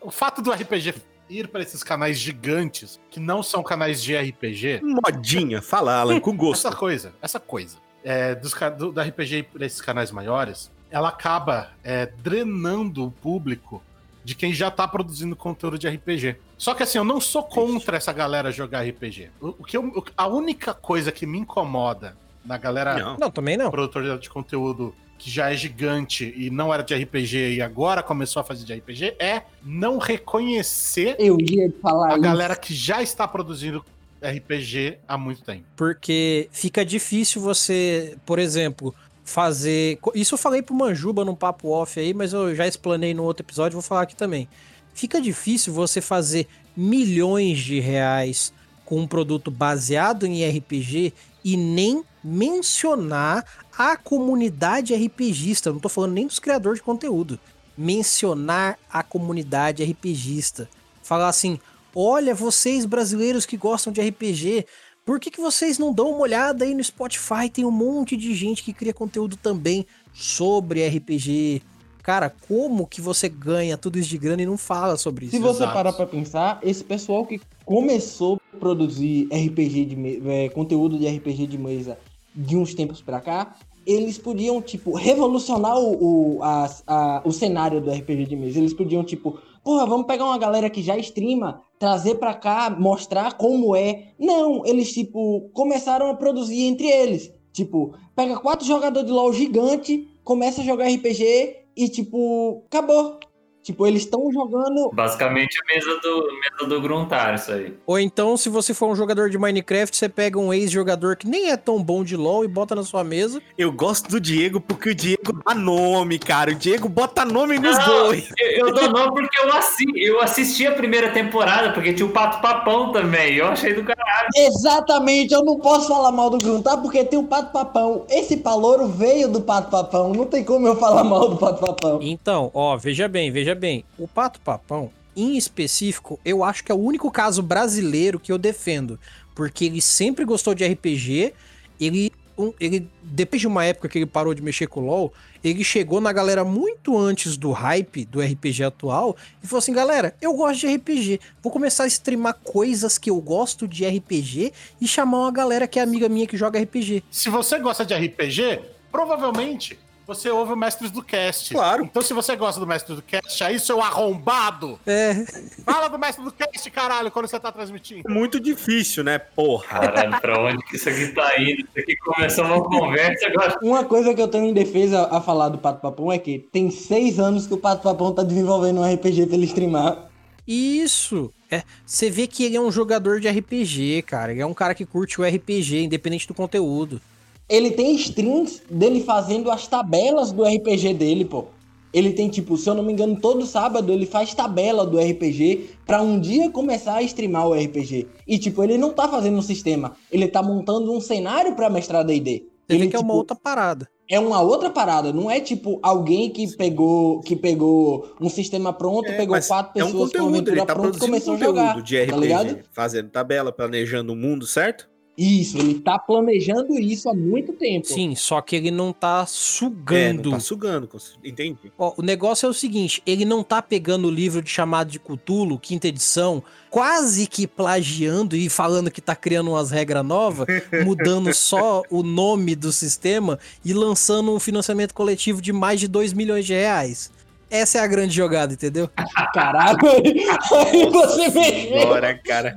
[0.00, 0.94] o fato do RPG
[1.28, 4.80] ir para esses canais gigantes, que não são canais de RPG.
[4.82, 6.66] Modinha, fala, Alan, com gosto.
[6.66, 7.78] essa coisa, essa coisa.
[8.02, 13.82] É, dos, do, do RPG para esses canais maiores, ela acaba é, drenando o público
[14.22, 16.36] de quem já tá produzindo conteúdo de RPG.
[16.56, 19.30] Só que assim, eu não sou contra essa galera jogar RPG.
[19.40, 23.56] O, o que eu, a única coisa que me incomoda na galera não, não também
[23.56, 23.70] não.
[23.70, 24.94] produtora de conteúdo
[25.24, 28.74] que já é gigante e não era de RPG e agora começou a fazer de
[28.74, 32.20] RPG, é não reconhecer Eu ia falar a isso.
[32.20, 33.82] galera que já está produzindo
[34.22, 35.64] RPG há muito tempo.
[35.74, 38.94] Porque fica difícil você, por exemplo,
[39.24, 39.98] fazer.
[40.14, 43.46] Isso eu falei pro Manjuba num papo off aí, mas eu já explanei no outro
[43.46, 44.46] episódio, vou falar aqui também.
[44.92, 46.46] Fica difícil você fazer
[46.76, 48.52] milhões de reais
[48.84, 51.14] com um produto baseado em RPG
[51.44, 53.44] e nem mencionar
[53.76, 55.70] a comunidade RPGista.
[55.70, 57.38] Não tô falando nem dos criadores de conteúdo.
[57.76, 60.68] Mencionar a comunidade RPGista.
[61.02, 61.60] Falar assim:
[61.94, 64.66] olha, vocês brasileiros que gostam de RPG,
[65.04, 67.50] por que, que vocês não dão uma olhada aí no Spotify?
[67.52, 71.62] Tem um monte de gente que cria conteúdo também sobre RPG.
[72.04, 75.36] Cara, como que você ganha tudo isso de grana e não fala sobre isso?
[75.36, 80.98] Se você parar pra pensar, esse pessoal que começou a produzir RPG de é, conteúdo
[80.98, 81.98] de RPG de mesa
[82.34, 87.80] de uns tempos para cá, eles podiam, tipo, revolucionar o, o, a, a, o cenário
[87.80, 88.58] do RPG de mesa.
[88.58, 93.32] Eles podiam, tipo, porra, vamos pegar uma galera que já streama, trazer pra cá, mostrar
[93.32, 94.08] como é.
[94.18, 97.32] Não, eles, tipo, começaram a produzir entre eles.
[97.50, 103.20] Tipo, pega quatro jogadores de LoL gigante, começa a jogar RPG e, tipo, acabou.
[103.64, 104.90] Tipo, eles estão jogando.
[104.92, 107.74] Basicamente a mesa do, mesa do Gruntar, isso aí.
[107.86, 111.50] Ou então, se você for um jogador de Minecraft, você pega um ex-jogador que nem
[111.50, 113.40] é tão bom de LoL e bota na sua mesa.
[113.56, 116.50] Eu gosto do Diego porque o Diego dá nome, cara.
[116.50, 118.28] O Diego bota nome nos Não, dois.
[118.38, 122.10] Eu, eu dou nome porque eu, assi eu assisti a primeira temporada, porque tinha o
[122.10, 123.36] Pato Papão também.
[123.36, 124.28] Eu achei do caralho.
[124.36, 128.04] Exatamente, eu não posso falar mal do Gruntar porque tem o Pato Papão.
[128.10, 130.12] Esse palouro veio do Pato Papão.
[130.12, 131.98] Não tem como eu falar mal do Pato Papão.
[132.02, 136.74] Então, ó, veja bem, veja bem, o Pato Papão, em específico, eu acho que é
[136.74, 138.98] o único caso brasileiro que eu defendo.
[139.34, 141.34] Porque ele sempre gostou de RPG,
[141.80, 145.12] ele, um, ele depois de uma época que ele parou de mexer com o LoL,
[145.42, 150.16] ele chegou na galera muito antes do hype do RPG atual e falou assim: galera,
[150.20, 154.88] eu gosto de RPG, vou começar a streamar coisas que eu gosto de RPG e
[154.88, 157.04] chamar uma galera que é amiga minha que joga RPG.
[157.10, 161.52] Se você gosta de RPG, provavelmente você ouve o Mestres do Cast.
[161.52, 161.84] Claro.
[161.84, 165.24] Então, se você gosta do Mestre do Cast, aí, seu arrombado, é.
[165.64, 168.02] fala do Mestre do Cast, caralho, quando você tá transmitindo.
[168.08, 169.18] Muito difícil, né?
[169.18, 169.80] Porra.
[169.80, 171.60] Caralho, pra onde que isso aqui tá indo?
[171.60, 173.58] Isso aqui começou uma conversa agora.
[173.62, 176.70] Uma coisa que eu tenho em defesa a falar do Pato Papão é que tem
[176.70, 180.08] seis anos que o Pato Papão tá desenvolvendo um RPG pra ele streamar.
[180.46, 181.32] Isso.
[181.50, 184.32] É, você vê que ele é um jogador de RPG, cara.
[184.32, 187.00] Ele é um cara que curte o RPG, independente do conteúdo.
[187.48, 191.44] Ele tem streams dele fazendo as tabelas do RPG dele, pô.
[191.92, 195.70] Ele tem, tipo, se eu não me engano, todo sábado ele faz tabela do RPG
[195.86, 198.08] pra um dia começar a streamar o RPG.
[198.26, 202.04] E, tipo, ele não tá fazendo um sistema, ele tá montando um cenário pra mestrar
[202.04, 202.48] D&D.
[202.68, 203.88] Ele, que é uma tipo, outra parada.
[204.10, 209.06] é uma outra parada, não é tipo alguém que pegou que pegou um sistema pronto,
[209.06, 211.34] É, pegou quatro é um pessoas com uma conteúdo, ele aventura tá pronta e começou
[211.34, 212.52] a jogar, de tá ligado?
[212.52, 214.88] RPG, fazendo tabela, planejando o mundo, certo?
[215.16, 217.86] Isso, ele tá planejando isso há muito tempo.
[217.86, 220.30] Sim, só que ele não tá É, não sugando.
[220.30, 220.88] tá sugando,
[221.22, 221.72] entendi.
[221.78, 224.98] Ó, o negócio é o seguinte, ele não tá pegando o livro de chamado de
[224.98, 230.46] Cthulhu, quinta edição, quase que plagiando e falando que tá criando umas regras novas,
[230.84, 236.12] mudando só o nome do sistema e lançando um financiamento coletivo de mais de 2
[236.12, 237.12] milhões de reais.
[237.48, 238.90] Essa é a grande jogada, entendeu?
[239.32, 241.82] Caralho, aí você mexeu.
[241.82, 242.56] Agora, cara.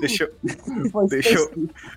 [0.00, 0.32] Deixa eu,
[1.08, 1.50] deixa eu-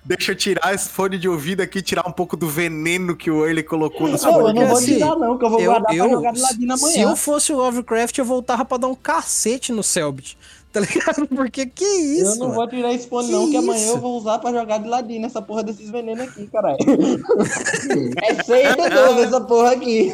[0.04, 3.44] deixa eu tirar esse fone de ouvido aqui, tirar um pouco do veneno que o
[3.46, 5.94] Early colocou no Não, eu não vou assim, tirar não, que eu vou eu- guardar
[5.94, 7.10] eu- pra jogar de ladinho Se amanhã.
[7.10, 10.36] eu fosse o Lovecraft, eu voltava pra dar um cacete no Selbit.
[10.72, 11.26] Tá ligado?
[11.28, 12.30] Porque que isso?
[12.30, 12.54] eu não mano?
[12.54, 13.92] vou tirar esse fone Que não, que amanhã isso?
[13.92, 16.78] eu vou usar pra jogar de ladinho nessa porra desses venenos aqui, caralho.
[18.22, 20.10] é 6 de 12 essa porra aqui.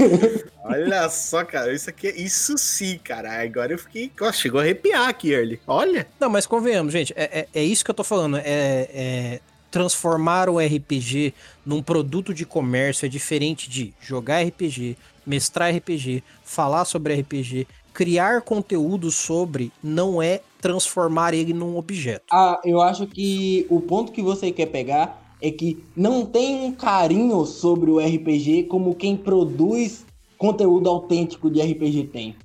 [0.64, 3.40] Olha só, cara, isso aqui, é- isso sim, cara.
[3.42, 5.60] Agora eu fiquei, ó, chegou a arrepiar aqui, Early.
[5.66, 6.06] Olha.
[6.18, 8.38] Não, mas convenhamos, gente, é, é, é isso que eu tô falando.
[8.38, 9.40] É, é
[9.70, 11.34] transformar o RPG
[11.64, 14.96] num produto de comércio é diferente de jogar RPG,
[15.26, 17.66] mestrar RPG, falar sobre RPG,
[17.98, 22.26] criar conteúdo sobre, não é transformar ele num objeto.
[22.30, 26.70] Ah, eu acho que o ponto que você quer pegar é que não tem um
[26.70, 32.36] carinho sobre o RPG como quem produz conteúdo autêntico de RPG tem.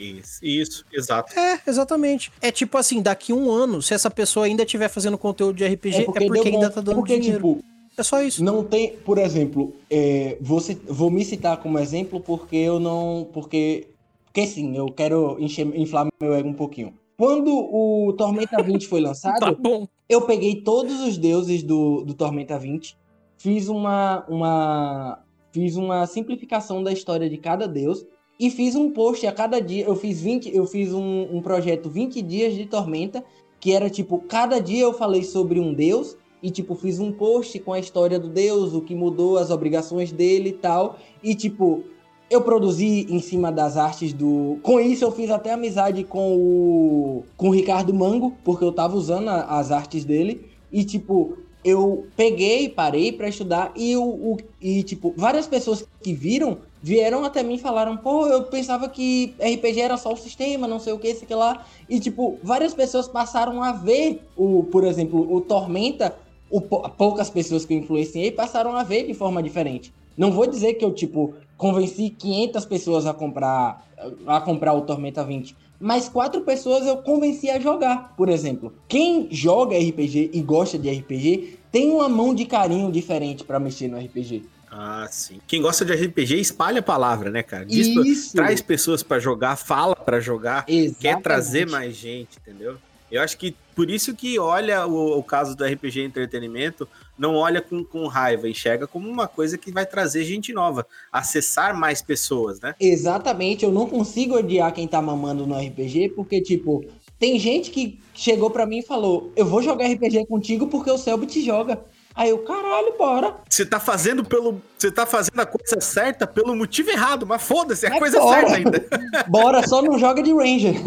[0.00, 1.38] Isso, isso, exato.
[1.38, 2.32] É, exatamente.
[2.40, 5.96] É tipo assim, daqui um ano, se essa pessoa ainda estiver fazendo conteúdo de RPG,
[5.96, 6.48] é porque, deu bom.
[6.48, 7.36] ainda tá dando é porque, dinheiro.
[7.36, 8.42] tipo, é só isso.
[8.42, 13.88] não tem, por exemplo, é, vou, vou me citar como exemplo porque eu não, porque,
[14.34, 16.92] porque sim, eu quero encher, inflar meu ego um pouquinho.
[17.16, 22.58] Quando o Tormenta 20 foi lançado, Tá eu peguei todos os deuses do, do Tormenta
[22.58, 22.98] 20,
[23.38, 25.22] fiz uma, uma,
[25.52, 28.04] fiz uma simplificação da história de cada deus
[28.38, 29.84] e fiz um post a cada dia.
[29.84, 33.24] Eu fiz 20, eu fiz um, um projeto 20 dias de Tormenta,
[33.60, 37.56] que era tipo, cada dia eu falei sobre um deus e tipo, fiz um post
[37.60, 40.98] com a história do deus, o que mudou, as obrigações dele e tal.
[41.22, 41.84] E tipo,
[42.30, 44.58] eu produzi em cima das artes do.
[44.62, 47.22] Com isso, eu fiz até amizade com o.
[47.36, 50.46] com o Ricardo Mango, porque eu tava usando a- as artes dele.
[50.72, 53.72] E, tipo, eu peguei, parei pra estudar.
[53.76, 58.26] E, o, o- e, tipo, várias pessoas que viram vieram até mim e falaram: pô,
[58.26, 61.64] eu pensava que RPG era só o sistema, não sei o que, isso que lá.
[61.88, 66.16] E, tipo, várias pessoas passaram a ver, o, por exemplo, o Tormenta.
[66.50, 69.92] O, pou- poucas pessoas que eu influenciei passaram a ver de forma diferente.
[70.16, 73.84] Não vou dizer que eu, tipo, convenci 500 pessoas a comprar
[74.26, 78.72] a comprar o Tormenta 20, mas quatro pessoas eu convenci a jogar, por exemplo.
[78.88, 83.88] Quem joga RPG e gosta de RPG tem uma mão de carinho diferente pra mexer
[83.88, 84.44] no RPG.
[84.70, 85.40] Ah, sim.
[85.46, 87.64] Quem gosta de RPG espalha a palavra, né, cara?
[87.64, 91.22] Diz traz pessoas pra jogar, fala pra jogar, quer Exatamente.
[91.22, 92.76] trazer mais gente, entendeu?
[93.14, 96.88] Eu acho que por isso que olha o, o caso do RPG entretenimento,
[97.18, 101.78] não olha com, com raiva, enxerga como uma coisa que vai trazer gente nova, acessar
[101.78, 102.74] mais pessoas, né?
[102.80, 106.84] Exatamente, eu não consigo odiar quem tá mamando no RPG, porque, tipo,
[107.18, 110.98] tem gente que chegou pra mim e falou: Eu vou jogar RPG contigo porque o
[110.98, 111.84] Selbit joga.
[112.14, 113.34] Aí eu, caralho, bora.
[113.48, 114.62] Você tá fazendo pelo.
[114.78, 118.40] Você tá fazendo a coisa certa pelo motivo errado, mas foda-se, é a coisa bora.
[118.40, 118.86] certa ainda.
[119.26, 120.74] Bora, só não joga de Ranger.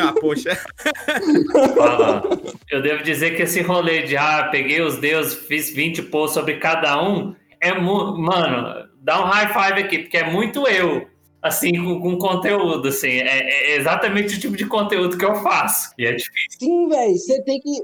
[0.00, 0.58] Ah, poxa.
[1.76, 2.22] Fala.
[2.70, 6.58] Eu devo dizer que esse rolê de ah, peguei os deuses, fiz 20 posts sobre
[6.58, 8.18] cada um, é muito.
[8.18, 11.06] Mano, dá um high five aqui, porque é muito eu.
[11.40, 13.20] Assim, com, com conteúdo, assim.
[13.20, 15.92] É, é exatamente o tipo de conteúdo que eu faço.
[15.96, 16.58] E é difícil.
[16.58, 17.82] Sim, velho, você tem que.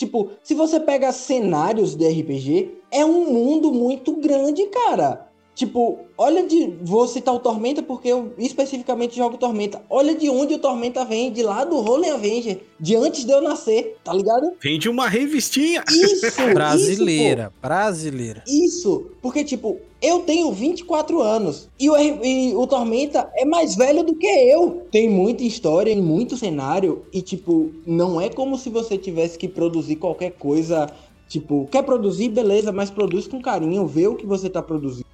[0.00, 5.29] Tipo, se você pega cenários de RPG, é um mundo muito grande, cara.
[5.60, 6.72] Tipo, olha de.
[6.80, 9.82] Vou citar o Tormenta porque eu especificamente jogo Tormenta.
[9.90, 13.42] Olha de onde o Tormenta vem, de lá do Rolling Avenger, de antes de eu
[13.42, 14.54] nascer, tá ligado?
[14.58, 15.84] Vende uma revistinha.
[15.86, 16.30] Isso!
[16.54, 18.42] Brasileira, brasileira.
[18.46, 18.66] Isso, pô.
[18.66, 24.02] isso, porque, tipo, eu tenho 24 anos e o, e o Tormenta é mais velho
[24.02, 24.86] do que eu.
[24.90, 29.46] Tem muita história e muito cenário e, tipo, não é como se você tivesse que
[29.46, 30.90] produzir qualquer coisa.
[31.28, 35.10] Tipo, quer produzir, beleza, mas produz com carinho, vê o que você tá produzindo.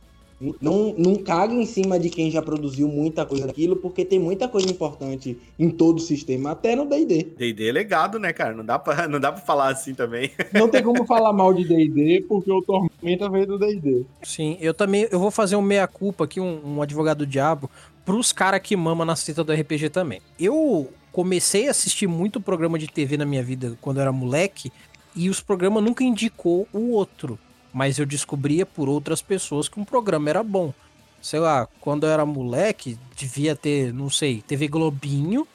[0.60, 4.46] Não, não caga em cima de quem já produziu muita coisa daquilo, porque tem muita
[4.46, 7.34] coisa importante em todo o sistema, até no D&D.
[7.36, 8.54] D&D é legado, né, cara?
[8.54, 10.30] Não dá pra, não dá pra falar assim também.
[10.52, 14.04] Não tem como falar mal de D&D, porque o Tormenta veio do D&D.
[14.22, 17.70] Sim, eu também, eu vou fazer um meia-culpa aqui, um, um advogado do diabo,
[18.04, 20.20] pros caras que mamam na cita do RPG também.
[20.38, 24.70] Eu comecei a assistir muito programa de TV na minha vida quando eu era moleque,
[25.14, 27.38] e os programas nunca indicou o outro
[27.76, 30.72] mas eu descobria por outras pessoas que um programa era bom.
[31.20, 35.46] Sei lá, quando eu era moleque, devia ter, não sei, TV Globinho,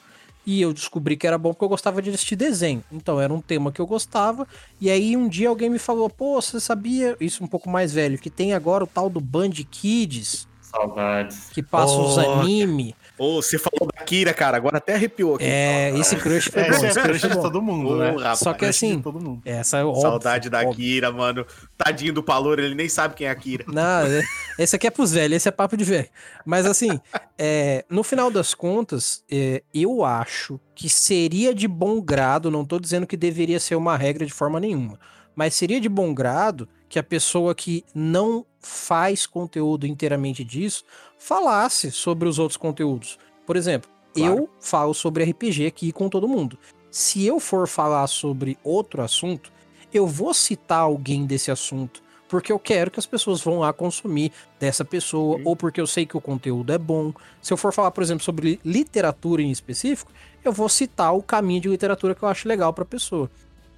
[0.46, 2.84] e eu descobri que era bom porque eu gostava de assistir desenho.
[2.92, 4.46] Então era um tema que eu gostava.
[4.80, 8.16] E aí um dia alguém me falou: pô, você sabia, isso um pouco mais velho,
[8.16, 10.46] que tem agora o tal do Band Kids.
[10.60, 11.50] Saudades.
[11.50, 12.94] Que passa oh, os anime.
[13.22, 15.44] Ô, oh, você falou da Kira, cara, agora até arrepiou aqui.
[15.44, 16.74] É, esse crush foi é, bom.
[16.74, 18.10] Esse Esse é crush de todo mundo, né?
[18.10, 19.00] rapaz, Só que assim,
[19.44, 20.74] essa é óbvio, Saudade da óbvio.
[20.74, 21.46] Kira, mano.
[21.78, 23.64] Tadinho do Palor, ele nem sabe quem é a Kira.
[23.68, 24.24] Não, é-
[24.58, 26.08] esse aqui é pros velhos, esse é papo de velho.
[26.44, 26.98] Mas assim,
[27.38, 32.80] é, no final das contas, é, eu acho que seria de bom grado, não tô
[32.80, 34.98] dizendo que deveria ser uma regra de forma nenhuma,
[35.36, 40.84] mas seria de bom grado que a pessoa que não faz conteúdo inteiramente disso
[41.26, 43.18] falasse sobre os outros conteúdos.
[43.46, 44.34] Por exemplo, Claro.
[44.38, 46.58] eu falo sobre RPG aqui com todo mundo.
[46.90, 49.50] Se eu for falar sobre outro assunto,
[49.94, 54.32] eu vou citar alguém desse assunto, porque eu quero que as pessoas vão lá consumir
[54.58, 55.42] dessa pessoa, Uhum.
[55.46, 57.12] ou porque eu sei que o conteúdo é bom.
[57.40, 60.10] Se eu for falar, por exemplo, sobre literatura em específico,
[60.44, 63.30] eu vou citar o caminho de literatura que eu acho legal pra pessoa.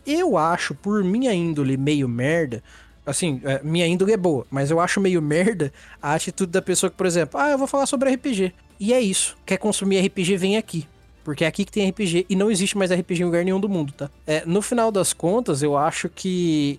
[0.07, 2.63] Eu acho, por minha índole meio merda,
[3.07, 6.91] assim, é, minha índole é boa, mas eu acho meio merda a atitude da pessoa
[6.91, 8.53] que, por exemplo, ah, eu vou falar sobre RPG.
[8.79, 9.37] E é isso.
[9.47, 10.87] Quer consumir RPG, vem aqui.
[11.23, 13.69] Porque é aqui que tem RPG e não existe mais RPG em lugar nenhum do
[13.69, 14.11] mundo, tá?
[14.27, 16.79] É, no final das contas, eu acho que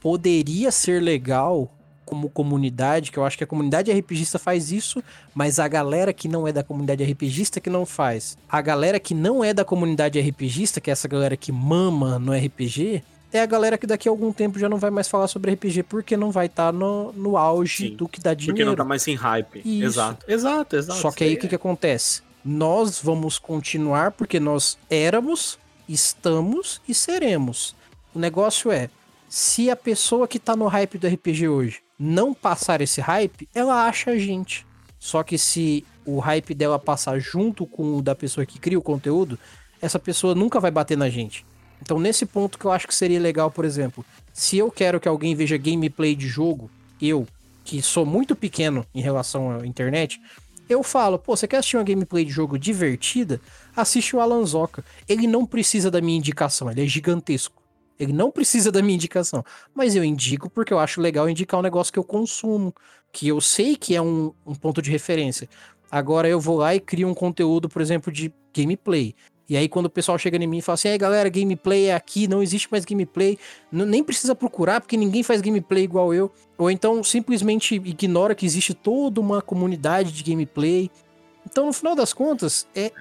[0.00, 1.72] poderia ser legal
[2.04, 5.02] como comunidade, que eu acho que a comunidade RPGista faz isso,
[5.34, 8.36] mas a galera que não é da comunidade RPGista que não faz.
[8.48, 12.32] A galera que não é da comunidade RPGista, que é essa galera que mama no
[12.32, 13.02] RPG,
[13.32, 15.82] é a galera que daqui a algum tempo já não vai mais falar sobre RPG
[15.82, 18.70] porque não vai estar no, no auge Sim, do que dá Porque dinheiro.
[18.70, 19.60] não tá mais em hype.
[19.64, 19.84] Isso.
[19.84, 20.24] Exato.
[20.26, 21.00] Exato, exato.
[21.00, 22.22] Só que aí o Isso que, que acontece?
[22.44, 25.58] Nós vamos continuar porque nós éramos,
[25.88, 27.74] estamos e seremos.
[28.14, 28.88] O negócio é,
[29.28, 33.86] se a pessoa que tá no hype do RPG hoje não passar esse hype, ela
[33.86, 34.66] acha a gente.
[34.98, 38.82] Só que se o hype dela passar junto com o da pessoa que cria o
[38.82, 39.38] conteúdo,
[39.82, 41.44] essa pessoa nunca vai bater na gente.
[41.80, 45.08] Então, nesse ponto que eu acho que seria legal, por exemplo, se eu quero que
[45.08, 46.70] alguém veja gameplay de jogo,
[47.00, 47.26] eu,
[47.64, 50.20] que sou muito pequeno em relação à internet,
[50.68, 53.40] eu falo, pô, você quer assistir uma gameplay de jogo divertida?
[53.74, 54.84] Assiste o Alan Zoca.
[55.08, 57.62] Ele não precisa da minha indicação, ele é gigantesco.
[57.98, 59.44] Ele não precisa da minha indicação.
[59.74, 62.72] Mas eu indico porque eu acho legal indicar um negócio que eu consumo,
[63.10, 65.48] que eu sei que é um, um ponto de referência.
[65.90, 69.14] Agora eu vou lá e crio um conteúdo, por exemplo, de gameplay.
[69.48, 71.94] E aí, quando o pessoal chega em mim e fala assim, aí galera, gameplay é
[71.94, 73.38] aqui, não existe mais gameplay,
[73.72, 76.30] nem precisa procurar, porque ninguém faz gameplay igual eu.
[76.58, 80.90] Ou então simplesmente ignora que existe toda uma comunidade de gameplay.
[81.46, 82.92] Então, no final das contas, é,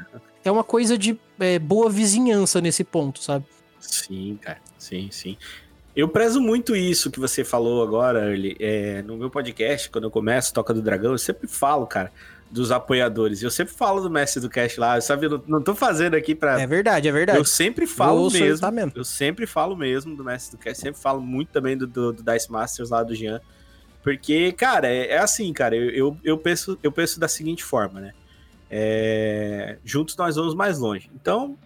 [0.45, 3.45] é uma coisa de é, boa vizinhança nesse ponto, sabe?
[3.79, 4.59] Sim, cara.
[4.77, 5.37] Sim, sim.
[5.93, 8.55] Eu prezo muito isso que você falou agora, Early.
[8.59, 12.13] É, no meu podcast, quando eu começo Toca do Dragão, eu sempre falo, cara,
[12.49, 13.41] dos apoiadores.
[13.41, 15.25] Eu sempre falo do mestre do cast lá, sabe?
[15.25, 16.59] Eu não, não tô fazendo aqui pra.
[16.59, 17.37] É verdade, é verdade.
[17.37, 18.47] eu sempre falo mesmo.
[18.47, 18.93] soltar mesmo.
[18.95, 22.23] Eu sempre falo mesmo do mestre do cast, sempre falo muito também do, do, do
[22.23, 23.41] Dice Masters lá do Jean.
[24.01, 27.99] Porque, cara, é, é assim, cara, eu, eu, eu penso, eu penso da seguinte forma,
[27.99, 28.13] né?
[28.69, 31.09] É, juntos nós vamos mais longe.
[31.13, 31.57] Então,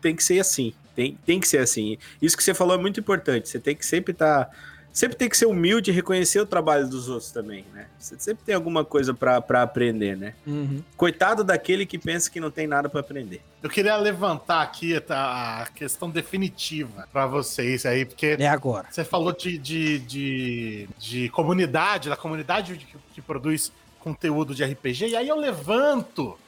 [0.00, 0.72] tem que ser assim.
[0.94, 1.98] Tem, tem que ser assim.
[2.22, 3.48] Isso que você falou é muito importante.
[3.48, 4.48] Você tem que sempre estar.
[4.94, 7.88] Sempre tem que ser humilde e reconhecer o trabalho dos outros também, né?
[7.98, 10.34] Você sempre tem alguma coisa pra pra aprender, né?
[10.46, 10.82] Uhum.
[10.96, 13.42] Coitado daquele que pensa que não tem nada pra aprender.
[13.62, 18.86] Eu queria levantar aqui a questão definitiva pra vocês aí, porque É agora.
[18.90, 25.08] você falou de, de, de, de comunidade, da comunidade que, que produz conteúdo de RPG,
[25.08, 26.38] e aí eu levanto,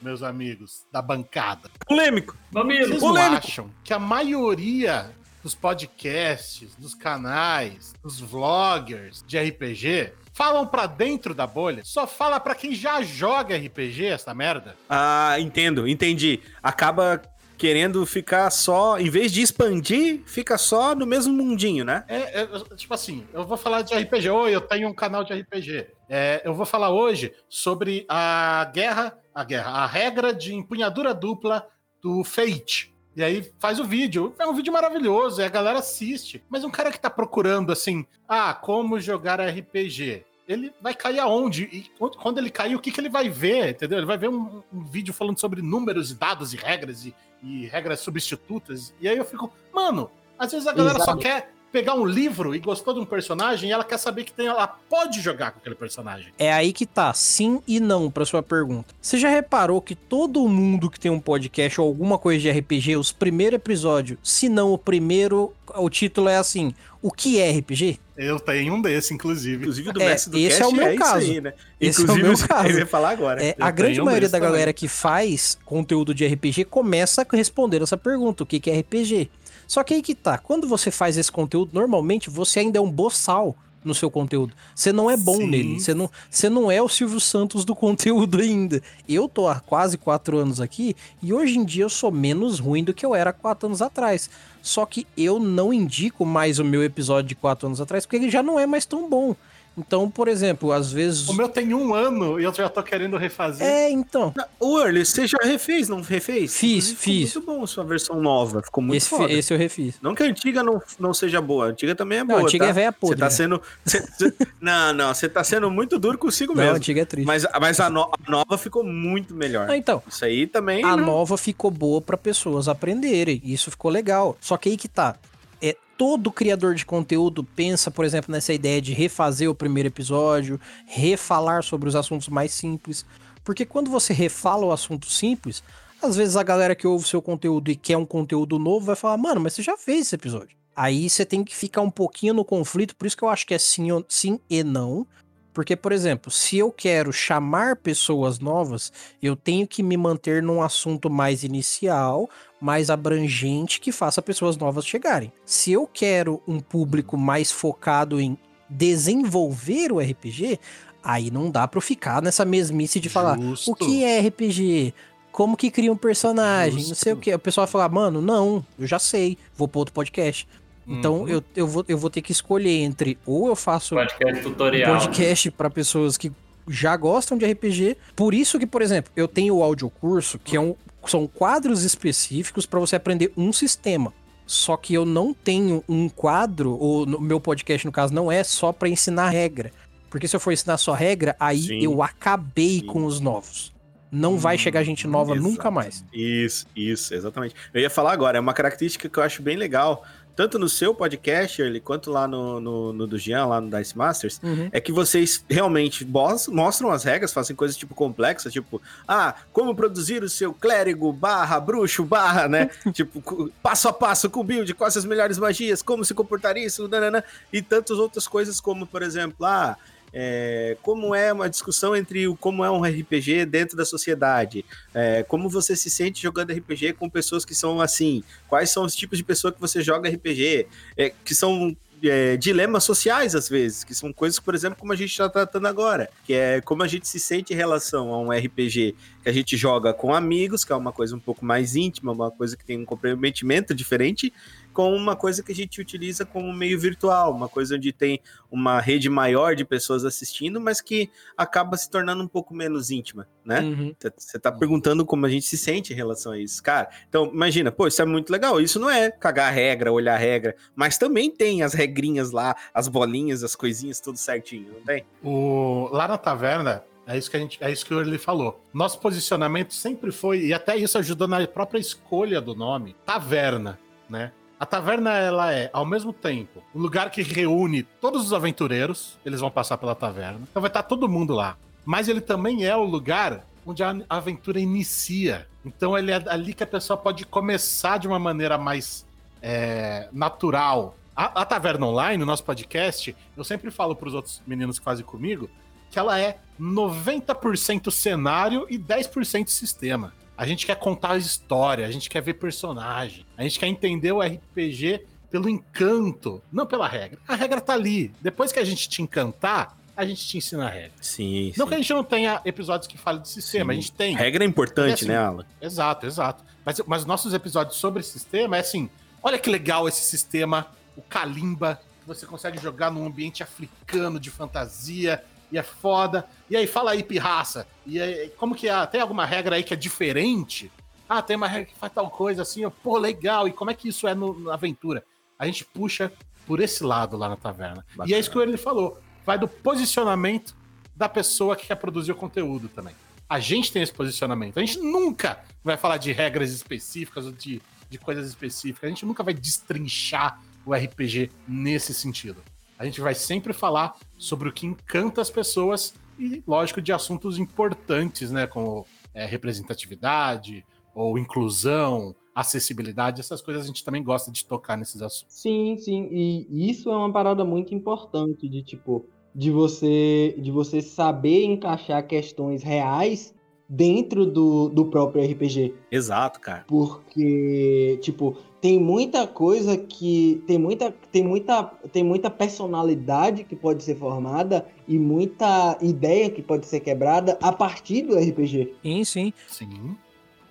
[0.00, 1.70] meus amigos da bancada.
[1.86, 2.36] Polêmico.
[2.52, 3.46] Vocês Polêmico.
[3.46, 5.10] acham que a maioria
[5.42, 11.82] dos podcasts, dos canais, dos vloggers de RPG falam pra dentro da bolha?
[11.84, 14.76] Só fala pra quem já joga RPG, essa merda?
[14.88, 16.40] Ah, entendo, entendi.
[16.62, 17.20] Acaba
[17.58, 22.04] querendo ficar só, em vez de expandir, fica só no mesmo mundinho, né?
[22.06, 24.30] É, é, tipo assim, eu vou falar de RPG.
[24.30, 25.88] Oi, eu tenho um canal de RPG.
[26.08, 31.66] É, eu vou falar hoje sobre a guerra, a guerra, a regra de empunhadura dupla
[32.00, 32.94] do Fate.
[33.18, 34.32] E aí faz o vídeo.
[34.38, 36.40] É um vídeo maravilhoso, e a galera assiste.
[36.48, 40.24] Mas um cara que tá procurando assim, ah, como jogar RPG.
[40.46, 41.64] ele vai cair aonde?
[41.64, 43.70] E quando- ele cair, o que, que ele vai ver?
[43.70, 43.98] Entendeu?
[43.98, 47.66] Ele vai ver um, um vídeo falando sobre números e dados e regras e, e
[47.66, 48.94] regras substitutas.
[49.00, 50.08] E aí eu fico, mano,
[50.38, 51.18] às vezes a galera só Exato.
[51.18, 54.46] quer pegar um livro e gostou de um personagem e ela quer saber que tem,
[54.46, 56.32] ela pode jogar com aquele personagem.
[56.38, 58.94] É aí que tá, sim e não pra sua pergunta.
[59.00, 62.96] Você já reparou que todo mundo que tem um podcast ou alguma coisa de RPG,
[62.96, 67.98] os primeiros episódios, se não o primeiro, o título é assim: O que é RPG?
[68.16, 69.58] Eu tenho um desse, inclusive.
[69.62, 71.16] Inclusive do É, mestre do esse cast é o meu isso caso.
[71.30, 71.52] aí, né?
[71.80, 72.68] Esse é o Inclusive, meu caso.
[72.70, 73.44] eu ia falar agora.
[73.44, 74.52] É, a grande um maioria desse da também.
[74.52, 79.30] galera que faz conteúdo de RPG começa respondendo essa pergunta: o que, que é RPG?
[79.68, 82.90] Só que aí que tá, quando você faz esse conteúdo, normalmente você ainda é um
[82.90, 83.54] boçal
[83.84, 84.54] no seu conteúdo.
[84.74, 85.46] Você não é bom Sim.
[85.46, 88.82] nele, você não, você não é o Silvio Santos do conteúdo ainda.
[89.06, 92.82] Eu tô há quase quatro anos aqui e hoje em dia eu sou menos ruim
[92.82, 94.30] do que eu era quatro anos atrás.
[94.62, 98.30] Só que eu não indico mais o meu episódio de quatro anos atrás porque ele
[98.30, 99.36] já não é mais tão bom.
[99.78, 101.28] Então, por exemplo, às vezes.
[101.28, 103.66] O meu tem um ano e eu já tô querendo refazer.
[103.66, 104.34] É, então.
[104.58, 106.56] O Early, você já refez, não refez?
[106.56, 107.32] Fiz, Inclusive, fiz.
[107.32, 108.62] Ficou muito bom a sua versão nova.
[108.62, 109.32] Ficou muito Esse, foda.
[109.32, 109.94] esse eu refiz.
[110.02, 112.40] Não que a antiga não, não seja boa, a antiga também é Não, boa.
[112.40, 112.80] a antiga tá?
[112.80, 113.18] é Você podre.
[113.18, 113.30] tá né?
[113.30, 113.62] sendo.
[113.84, 116.76] cê- cê- não, não, você tá sendo muito duro consigo Não, a mesmo.
[116.78, 117.26] antiga é triste.
[117.26, 119.70] Mas, mas a, no- a nova ficou muito melhor.
[119.70, 120.02] Ah, então.
[120.08, 120.82] Isso aí também.
[120.84, 121.02] A né?
[121.04, 123.40] nova ficou boa pra pessoas aprenderem.
[123.44, 124.36] Isso ficou legal.
[124.40, 125.14] Só que aí que tá.
[125.60, 130.60] É, todo criador de conteúdo pensa, por exemplo, nessa ideia de refazer o primeiro episódio,
[130.86, 133.04] refalar sobre os assuntos mais simples.
[133.42, 135.62] Porque quando você refala o assunto simples,
[136.02, 139.16] às vezes a galera que ouve seu conteúdo e quer um conteúdo novo vai falar,
[139.16, 140.56] mano, mas você já fez esse episódio.
[140.76, 143.54] Aí você tem que ficar um pouquinho no conflito, por isso que eu acho que
[143.54, 145.06] é sim, sim e não.
[145.52, 150.62] Porque, por exemplo, se eu quero chamar pessoas novas, eu tenho que me manter num
[150.62, 152.30] assunto mais inicial,
[152.60, 155.32] mais abrangente, que faça pessoas novas chegarem.
[155.44, 158.36] Se eu quero um público mais focado em
[158.68, 160.58] desenvolver o RPG,
[161.02, 163.70] aí não dá pra eu ficar nessa mesmice de falar Justo.
[163.70, 164.92] o que é RPG,
[165.30, 167.22] como que cria um personagem, não sei o Justo.
[167.30, 167.34] que.
[167.34, 170.46] O pessoal vai falar, mano, não, eu já sei, vou pro outro podcast.
[170.86, 171.28] Então Uhum.
[171.28, 174.98] eu, eu, vou, eu vou ter que escolher entre ou eu faço Podcast um tutorial.
[174.98, 176.32] podcast para pessoas que
[176.66, 177.96] já gostam de RPG.
[178.16, 180.74] Por isso que, por exemplo, eu tenho o audiocurso, que é um,
[181.10, 184.12] são quadros específicos para você aprender um sistema.
[184.46, 188.42] Só que eu não tenho um quadro, ou no meu podcast, no caso, não é
[188.42, 189.70] só para ensinar regra.
[190.08, 191.84] Porque se eu for ensinar só regra, aí Sim.
[191.84, 192.86] eu acabei Sim.
[192.86, 193.74] com os novos.
[194.10, 195.48] Não vai chegar gente nova Exato.
[195.48, 196.02] nunca mais.
[196.12, 197.54] Isso, isso, exatamente.
[197.74, 200.02] Eu ia falar agora, é uma característica que eu acho bem legal,
[200.38, 203.98] tanto no seu podcast, Early, quanto lá no, no, no do Jean, lá no Dice
[203.98, 204.68] Masters, Uhum.
[204.70, 209.74] é que vocês realmente mos- mostram as regras, fazem coisas tipo complexas, tipo, ah, como
[209.74, 212.70] produzir o seu clérigo barra bruxo barra, né?
[212.94, 217.24] tipo, passo a passo com build, quais as melhores magias, como se comportar isso, nanana,
[217.52, 219.76] e tantas outras coisas como, por exemplo, ah,
[220.12, 225.22] é, como é uma discussão entre o como é um RPG dentro da sociedade, é,
[225.22, 229.18] como você se sente jogando RPG com pessoas que são assim, quais são os tipos
[229.18, 233.94] de pessoa que você joga RPG, é, que são é, dilemas sociais às vezes, que
[233.94, 237.08] são coisas, por exemplo, como a gente está tratando agora, que é como a gente
[237.08, 240.76] se sente em relação a um RPG que a gente joga com amigos, que é
[240.76, 244.32] uma coisa um pouco mais íntima, uma coisa que tem um comprometimento diferente,
[244.78, 248.78] com uma coisa que a gente utiliza como meio virtual, uma coisa onde tem uma
[248.78, 253.58] rede maior de pessoas assistindo, mas que acaba se tornando um pouco menos íntima, né?
[253.58, 253.92] Uhum.
[254.16, 256.62] Você tá perguntando como a gente se sente em relação a isso.
[256.62, 258.60] Cara, então imagina, pô, isso é muito legal.
[258.60, 262.54] Isso não é cagar a regra, olhar a regra, mas também tem as regrinhas lá,
[262.72, 265.04] as bolinhas, as coisinhas, tudo certinho, não tem?
[265.24, 268.64] O, lá na taverna, é isso que a gente, é isso que ele falou.
[268.72, 273.76] Nosso posicionamento sempre foi, e até isso ajudou na própria escolha do nome, taverna,
[274.08, 274.30] né?
[274.58, 279.40] A taverna, ela é, ao mesmo tempo, um lugar que reúne todos os aventureiros, eles
[279.40, 281.56] vão passar pela taverna, então vai estar todo mundo lá.
[281.84, 285.46] Mas ele também é o lugar onde a aventura inicia.
[285.64, 289.06] Então ele é ali que a pessoa pode começar de uma maneira mais
[289.40, 290.96] é, natural.
[291.14, 294.84] A, a Taverna Online, o nosso podcast, eu sempre falo para os outros meninos que
[294.84, 295.48] fazem comigo,
[295.90, 300.12] que ela é 90% cenário e 10% sistema.
[300.38, 304.12] A gente quer contar a história, a gente quer ver personagem, a gente quer entender
[304.12, 307.18] o RPG pelo encanto, não pela regra.
[307.26, 308.12] A regra tá ali.
[308.20, 310.92] Depois que a gente te encantar, a gente te ensina a regra.
[311.00, 313.78] Sim, Não que a gente não tenha episódios que falem de sistema, Sim.
[313.78, 314.14] a gente tem.
[314.14, 315.44] Regra é importante, É assim, né, Alan?
[315.60, 316.44] Exato, exato.
[316.64, 318.88] Mas, mas nossos episódios sobre sistema é assim:
[319.20, 324.30] olha que legal esse sistema, o Kalimba, que você consegue jogar num ambiente africano de
[324.30, 325.20] fantasia,
[325.50, 326.26] e é foda.
[326.50, 327.66] E aí, fala aí, pirraça.
[327.86, 328.86] E aí, como que é?
[328.86, 330.70] Tem alguma regra aí que é diferente?
[331.08, 333.48] Ah, tem uma regra que faz tal coisa assim, ó, pô, legal.
[333.48, 335.02] E como é que isso é no- na aventura?
[335.38, 336.12] A gente puxa
[336.46, 337.84] por esse lado lá na taverna.
[338.06, 338.98] E é isso que ele falou.
[339.24, 340.56] vai do posicionamento
[340.96, 342.94] da pessoa que quer produzir o conteúdo também.
[343.28, 344.56] A gente tem esse posicionamento.
[344.58, 348.84] A gente nunca vai falar de regras específicas ou de, de coisas específicas.
[348.84, 352.42] A gente nunca vai destrinchar o RPG nesse sentido.
[352.78, 357.38] A gente vai sempre falar sobre o que encanta as pessoas e, lógico, de assuntos
[357.38, 358.46] importantes, né?
[358.46, 360.64] Como é, representatividade
[360.94, 365.34] ou inclusão, acessibilidade, essas coisas a gente também gosta de tocar nesses assuntos.
[365.34, 370.80] Sim, sim, e isso é uma parada muito importante de tipo de você de você
[370.80, 373.34] saber encaixar questões reais
[373.68, 375.74] dentro do, do próprio RPG.
[375.90, 376.64] Exato, cara.
[376.66, 380.42] Porque, tipo, tem muita coisa que.
[380.46, 386.42] Tem muita, tem, muita, tem muita personalidade que pode ser formada e muita ideia que
[386.42, 388.74] pode ser quebrada a partir do RPG.
[388.82, 389.32] Sim, sim.
[389.46, 389.96] Sim.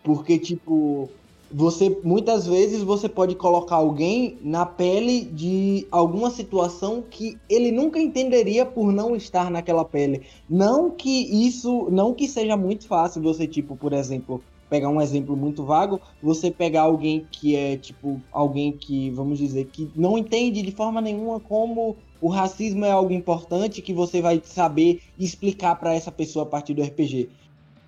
[0.03, 1.09] Porque, tipo,
[1.51, 7.99] você muitas vezes você pode colocar alguém na pele de alguma situação que ele nunca
[7.99, 10.23] entenderia por não estar naquela pele.
[10.49, 15.35] Não que isso, não que seja muito fácil você tipo, por exemplo, pegar um exemplo
[15.35, 20.61] muito vago, você pegar alguém que é tipo alguém que, vamos dizer, que não entende
[20.61, 25.93] de forma nenhuma como o racismo é algo importante que você vai saber explicar para
[25.93, 27.29] essa pessoa a partir do RPG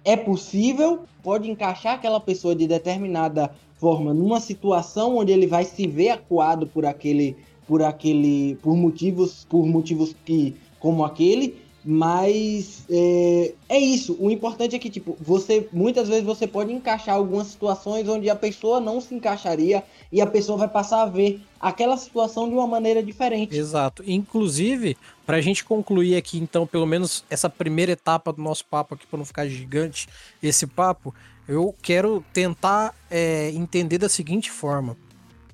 [0.04, 5.88] é possível, pode encaixar aquela pessoa de determinada forma numa situação onde ele vai se
[5.88, 7.38] ver acuado por aquele
[7.68, 14.18] por aquele por motivos por motivos que como aquele mas é, é, isso.
[14.20, 18.36] O importante é que, tipo, você muitas vezes você pode encaixar algumas situações onde a
[18.36, 22.68] pessoa não se encaixaria e a pessoa vai passar a ver aquela situação de uma
[22.68, 23.58] maneira diferente.
[23.58, 24.04] Exato.
[24.06, 24.98] Inclusive,
[25.30, 29.06] para a gente concluir aqui, então, pelo menos essa primeira etapa do nosso papo aqui,
[29.06, 30.10] para não ficar gigante
[30.42, 31.14] esse papo,
[31.48, 34.98] eu quero tentar é, entender da seguinte forma.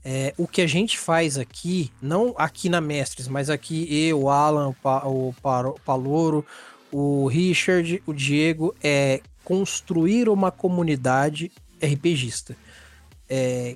[0.01, 4.69] É, o que a gente faz aqui, não aqui na Mestres, mas aqui eu, Alan,
[4.69, 5.35] o, pa, o
[5.83, 6.45] Paloro,
[6.89, 11.51] o Richard, o Diego, é construir uma comunidade
[11.83, 12.55] RPGista.
[13.27, 13.75] É,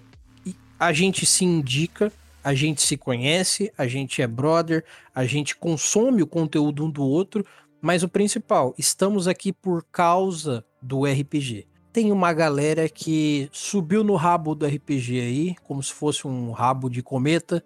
[0.80, 2.10] a gente se indica,
[2.44, 4.84] a gente se conhece, a gente é brother,
[5.14, 7.46] a gente consome o conteúdo um do outro,
[7.82, 14.16] mas o principal, estamos aqui por causa do RPG tem uma galera que subiu no
[14.16, 17.64] rabo do RPG aí, como se fosse um rabo de cometa,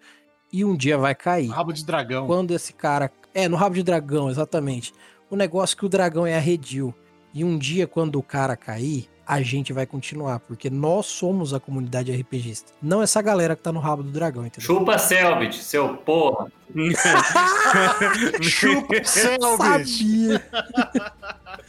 [0.52, 1.50] e um dia vai cair.
[1.50, 2.28] Rabo de dragão.
[2.28, 3.12] Quando esse cara.
[3.34, 4.94] É, no rabo de dragão, exatamente.
[5.30, 6.94] O negócio é que o dragão é arredio.
[7.34, 11.60] E um dia, quando o cara cair, a gente vai continuar, porque nós somos a
[11.60, 12.72] comunidade RPGista.
[12.82, 14.66] Não essa galera que tá no rabo do dragão, entendeu?
[14.66, 16.52] Chupa Selbit, seu porra.
[18.42, 19.58] Chupa Selbit.
[19.58, 20.44] Sabia.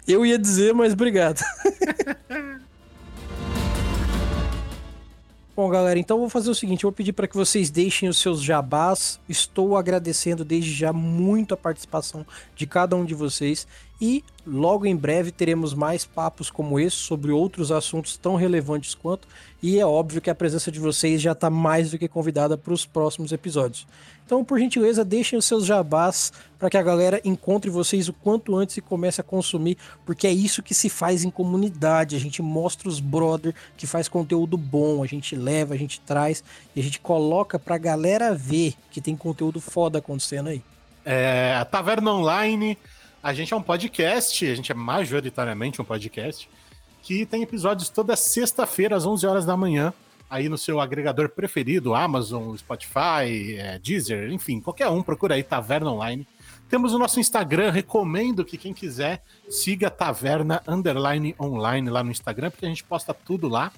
[0.07, 1.41] Eu ia dizer, mas obrigado.
[5.57, 8.19] Bom, galera, então vou fazer o seguinte: eu vou pedir para que vocês deixem os
[8.19, 9.21] seus jabás.
[9.29, 12.27] Estou agradecendo desde já muito a participação
[12.57, 13.65] de cada um de vocês
[14.01, 19.29] e logo em breve teremos mais papos como esse sobre outros assuntos tão relevantes quanto.
[19.63, 22.73] E é óbvio que a presença de vocês já está mais do que convidada para
[22.73, 23.87] os próximos episódios.
[24.25, 28.57] Então, por gentileza, deixem os seus jabás para que a galera encontre vocês o quanto
[28.57, 32.17] antes e comece a consumir, porque é isso que se faz em comunidade.
[32.17, 36.43] A gente mostra os brother que faz conteúdo bom, a gente leva, a gente traz
[36.75, 40.63] e a gente coloca para a galera ver que tem conteúdo foda acontecendo aí.
[41.05, 42.79] É, a Taverna Online,
[43.23, 46.49] a gente é um podcast, a gente é majoritariamente um podcast
[47.03, 49.93] que tem episódios toda sexta-feira às 11 horas da manhã
[50.29, 55.91] aí no seu agregador preferido, Amazon, Spotify, é, Deezer, enfim, qualquer um, procura aí Taverna
[55.91, 56.27] Online.
[56.69, 62.51] Temos o nosso Instagram, recomendo que quem quiser siga Taverna Underline Online lá no Instagram,
[62.51, 63.71] porque a gente posta tudo lá.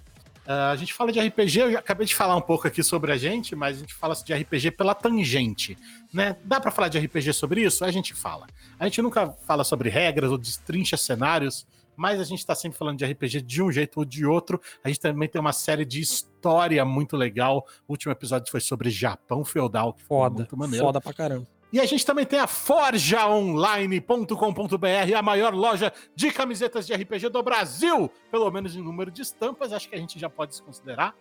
[0.46, 3.16] Uh, a gente fala de RPG, eu acabei de falar um pouco aqui sobre a
[3.16, 5.76] gente, mas a gente fala de RPG pela tangente,
[6.12, 6.36] né?
[6.44, 7.84] Dá para falar de RPG sobre isso?
[7.84, 8.46] A gente fala.
[8.78, 11.66] A gente nunca fala sobre regras ou destrincha cenários,
[11.96, 14.60] mas a gente está sempre falando de RPG de um jeito ou de outro.
[14.84, 17.66] A gente também tem uma série de história muito legal.
[17.88, 20.84] O último episódio foi sobre Japão feudal, que foda, muito maneiro.
[20.84, 21.46] Foda pra caramba.
[21.72, 27.42] E a gente também tem a forjaonline.com.br, a maior loja de camisetas de RPG do
[27.42, 31.14] Brasil, pelo menos em número de estampas, acho que a gente já pode se considerar.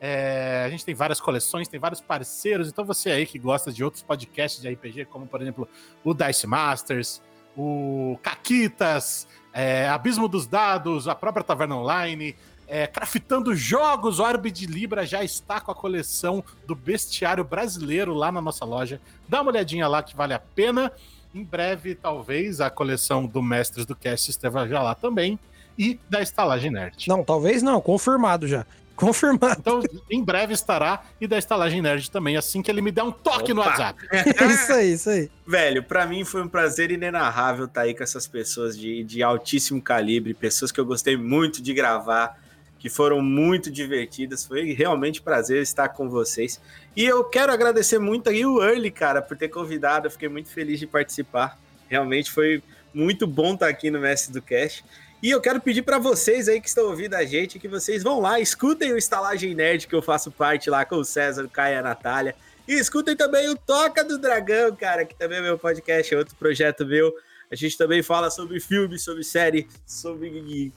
[0.00, 3.84] É, a gente tem várias coleções, tem vários parceiros, então você aí que gosta de
[3.84, 5.68] outros podcasts de RPG, como por exemplo
[6.02, 7.22] o Dice Masters,
[7.56, 12.34] o Caquitas, é, Abismo dos Dados, a própria Taverna Online,
[12.66, 18.32] é, Craftando Jogos, Orbe de Libra já está com a coleção do Bestiário Brasileiro lá
[18.32, 19.00] na nossa loja.
[19.28, 20.90] Dá uma olhadinha lá que vale a pena.
[21.34, 25.38] Em breve, talvez, a coleção do Mestres do Cast esteja já lá também.
[25.78, 27.08] E da Estalagem Nerd.
[27.08, 28.66] Não, talvez não, confirmado já.
[29.02, 29.56] Confirmado.
[29.58, 33.10] Então, em breve estará e da Estalagem Nerd também, assim que ele me der um
[33.10, 33.70] toque no Opa.
[33.70, 34.06] WhatsApp.
[34.48, 35.28] isso aí, isso aí.
[35.44, 39.82] Velho, pra mim foi um prazer inenarrável estar aí com essas pessoas de, de altíssimo
[39.82, 42.40] calibre, pessoas que eu gostei muito de gravar,
[42.78, 44.46] que foram muito divertidas.
[44.46, 46.60] Foi realmente um prazer estar com vocês.
[46.94, 50.06] E eu quero agradecer muito aí o Early, cara, por ter convidado.
[50.06, 51.58] Eu fiquei muito feliz de participar.
[51.88, 52.62] Realmente foi
[52.94, 54.84] muito bom estar aqui no Mestre do Cast.
[55.22, 58.18] E eu quero pedir para vocês aí que estão ouvindo a gente que vocês vão
[58.18, 61.76] lá, escutem o Estalagem Nerd, que eu faço parte lá com o César, o Caio
[61.76, 62.34] e a Natália.
[62.66, 66.34] E escutem também o Toca do Dragão, cara, que também é meu podcast, é outro
[66.34, 67.14] projeto meu.
[67.52, 70.72] A gente também fala sobre filme, sobre série, sobre.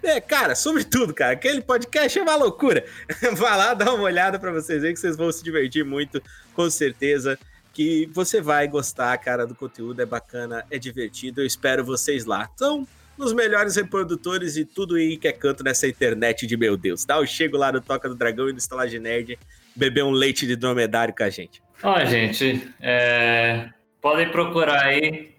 [0.00, 1.32] É, cara, sobre tudo, cara.
[1.32, 2.84] Aquele podcast é uma loucura.
[3.34, 6.22] Vai lá, dá uma olhada para vocês verem que vocês vão se divertir muito,
[6.54, 7.36] com certeza.
[7.72, 10.02] Que você vai gostar, cara, do conteúdo.
[10.02, 11.40] É bacana, é divertido.
[11.40, 12.48] Eu espero vocês lá.
[12.52, 12.86] Então,
[13.18, 17.16] nos melhores reprodutores e tudo aí que é canto nessa internet de meu Deus, tá?
[17.16, 19.38] Eu chego lá no Toca do Dragão e no Estalagem Nerd
[19.74, 21.62] beber um leite de dromedário com a gente.
[21.82, 23.68] Ó, gente, é,
[24.00, 25.34] podem procurar aí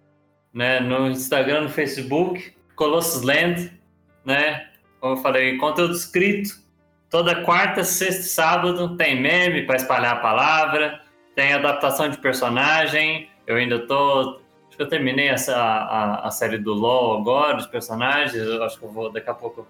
[0.54, 3.72] né, no Instagram, no Facebook, Colossus Land,
[4.26, 4.68] né?
[5.00, 6.58] Como eu falei, conteúdo escrito.
[7.10, 11.02] Toda quarta, sexta e sábado tem meme para espalhar a palavra,
[11.36, 13.30] tem adaptação de personagem.
[13.48, 14.42] Eu ainda tô.
[14.80, 18.34] Eu terminei essa, a, a série do LoL agora, os personagens.
[18.34, 19.68] Eu acho que eu vou daqui a pouco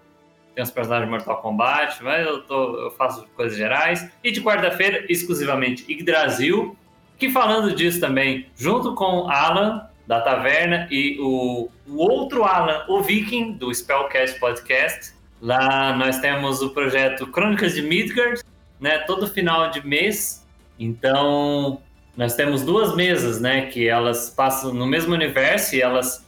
[0.54, 4.10] tem os personagens de Mortal Kombat, mas eu, tô, eu faço coisas gerais.
[4.22, 6.76] E de quarta-feira, exclusivamente Yggdrasil,
[7.18, 13.00] que falando disso também, junto com Alan, da Taverna, e o, o outro Alan, o
[13.00, 15.14] Viking, do Spellcast Podcast.
[15.40, 18.42] Lá nós temos o projeto Crônicas de Midgard,
[18.80, 20.46] né, todo final de mês.
[20.78, 21.80] Então,
[22.20, 26.22] nós temos duas mesas, né, que elas passam no mesmo universo e elas,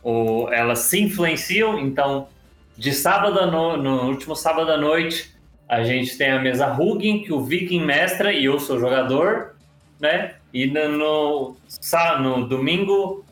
[0.00, 1.76] o, elas se influenciam.
[1.80, 2.28] Então,
[2.76, 5.34] de sábado no, no último sábado à noite,
[5.68, 9.56] a gente tem a mesa Hugin, que o Viking mestra e eu sou jogador,
[9.98, 10.34] né?
[10.52, 11.56] E no, no,
[12.20, 13.24] no domingo,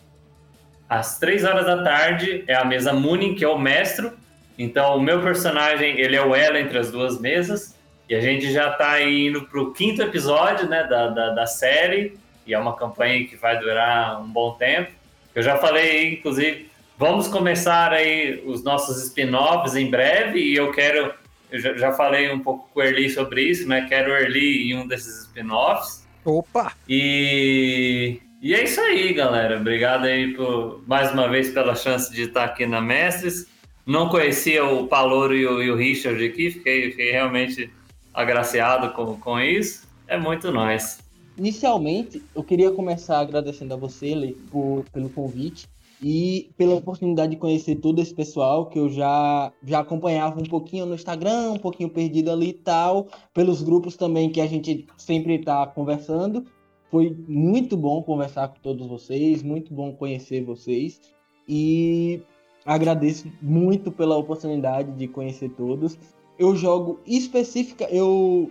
[0.88, 4.12] às três horas da tarde, é a mesa Munin, que é o mestro.
[4.58, 7.76] Então, o meu personagem, ele é o elo entre as duas mesas.
[8.08, 12.16] E a gente já tá indo pro quinto episódio, né, da, da, da série.
[12.46, 14.90] E é uma campanha que vai durar um bom tempo.
[15.34, 16.70] Eu já falei, inclusive,
[17.02, 21.12] Vamos começar aí os nossos spin-offs em breve e eu quero,
[21.50, 23.86] eu já, já falei um pouco com o Erli sobre isso, né?
[23.88, 26.06] Quero o Erli em um desses spin-offs.
[26.24, 26.72] Opa!
[26.88, 29.56] E, e é isso aí, galera.
[29.56, 33.48] Obrigado aí por mais uma vez pela chance de estar aqui na Mestres.
[33.84, 37.68] Não conhecia o Paloro e o, e o Richard aqui, fiquei, fiquei realmente
[38.12, 39.88] agraciado com, com isso.
[40.06, 41.00] É muito nós.
[41.36, 45.66] Inicialmente, eu queria começar agradecendo a você, Lê, por, pelo convite
[46.02, 50.84] e pela oportunidade de conhecer todo esse pessoal que eu já, já acompanhava um pouquinho
[50.84, 55.36] no Instagram, um pouquinho perdido ali e tal, pelos grupos também que a gente sempre
[55.36, 56.44] está conversando.
[56.90, 61.00] Foi muito bom conversar com todos vocês, muito bom conhecer vocês
[61.48, 62.20] e
[62.66, 65.96] agradeço muito pela oportunidade de conhecer todos.
[66.38, 68.50] Eu jogo específica, eu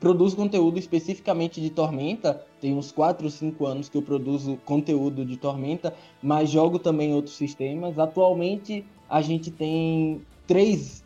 [0.00, 2.44] produzo conteúdo especificamente de Tormenta.
[2.60, 7.14] Tem uns 4 ou 5 anos que eu produzo conteúdo de Tormenta, mas jogo também
[7.14, 7.98] outros sistemas.
[7.98, 11.04] Atualmente a gente tem três.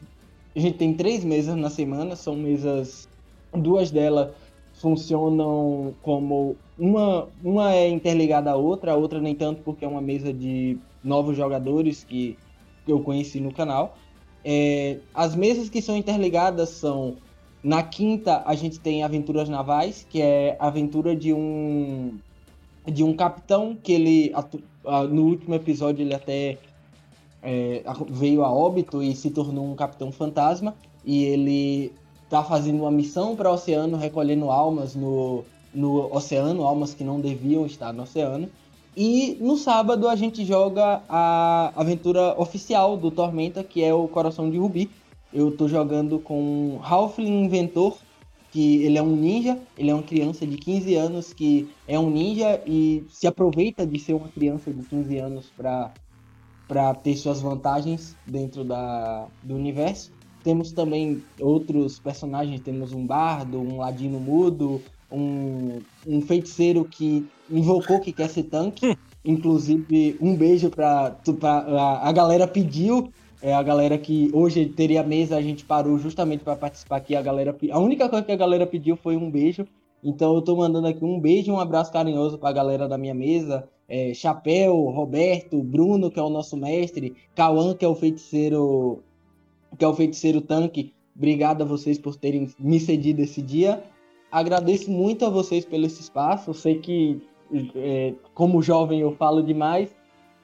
[0.54, 3.08] A gente tem três mesas na semana, são mesas.
[3.52, 4.32] Duas delas
[4.74, 6.56] funcionam como.
[6.78, 10.78] Uma, uma é interligada à outra, a outra nem tanto, porque é uma mesa de
[11.02, 12.36] novos jogadores que
[12.86, 13.96] eu conheci no canal.
[14.48, 17.16] É, as mesas que são interligadas são
[17.64, 22.16] na quinta, a gente tem Aventuras Navais, que é a aventura de um
[22.86, 24.32] de um capitão que ele
[25.10, 26.58] no último episódio ele até
[27.42, 31.92] é, veio a óbito e se tornou um capitão fantasma e ele
[32.30, 35.42] tá fazendo uma missão para o oceano recolhendo almas no
[35.74, 38.48] no oceano, almas que não deviam estar no oceano.
[38.96, 44.50] E no sábado a gente joga a aventura oficial do Tormenta, que é o Coração
[44.50, 44.90] de Rubi,
[45.34, 47.98] eu tô jogando com Halfling Inventor,
[48.50, 52.08] que ele é um ninja, ele é uma criança de 15 anos que é um
[52.08, 55.92] ninja e se aproveita de ser uma criança de 15 anos para
[56.66, 60.10] para ter suas vantagens dentro da, do universo.
[60.42, 64.82] Temos também outros personagens, temos um bardo, um ladino mudo,
[65.12, 68.96] um, um feiticeiro que invocou que quer ser tanque.
[69.24, 73.10] Inclusive, um beijo para a, a galera pediu
[73.42, 77.14] é a galera que hoje teria mesa, a gente parou justamente para participar aqui.
[77.14, 79.66] A galera, a única coisa que a galera pediu foi um beijo.
[80.02, 83.14] Então eu tô mandando aqui um beijo e um abraço carinhoso pra galera da minha
[83.14, 83.68] mesa.
[83.88, 89.02] É, Chapéu, Roberto, Bruno, que é o nosso mestre, Cauã, que é o feiticeiro,
[89.78, 93.82] que é o feiticeiro tanque Obrigado a vocês por terem me cedido esse dia.
[94.30, 96.50] Agradeço muito a vocês pelo esse espaço.
[96.50, 97.22] Eu sei que,
[97.74, 99.94] é, como jovem, eu falo demais.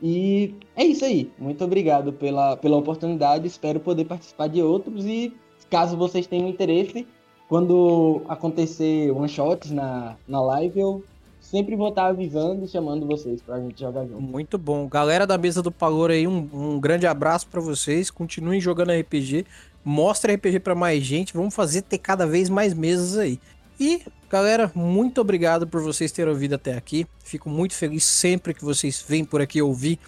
[0.00, 1.30] E é isso aí.
[1.38, 3.46] Muito obrigado pela, pela oportunidade.
[3.46, 5.06] Espero poder participar de outros.
[5.06, 5.32] E
[5.70, 7.06] caso vocês tenham interesse,
[7.48, 11.04] quando acontecer one shots na, na live, eu
[11.40, 14.20] sempre vou estar avisando e chamando vocês pra gente jogar junto.
[14.20, 14.86] Muito bom.
[14.88, 18.10] Galera da mesa do Palor aí, um, um grande abraço para vocês.
[18.10, 19.46] Continuem jogando RPG.
[19.84, 21.32] Mostre RPG para mais gente.
[21.32, 23.38] Vamos fazer ter cada vez mais mesas aí.
[23.82, 24.00] E,
[24.30, 27.04] galera, muito obrigado por vocês terem ouvido até aqui.
[27.24, 29.98] Fico muito feliz sempre que vocês vêm por aqui ouvir.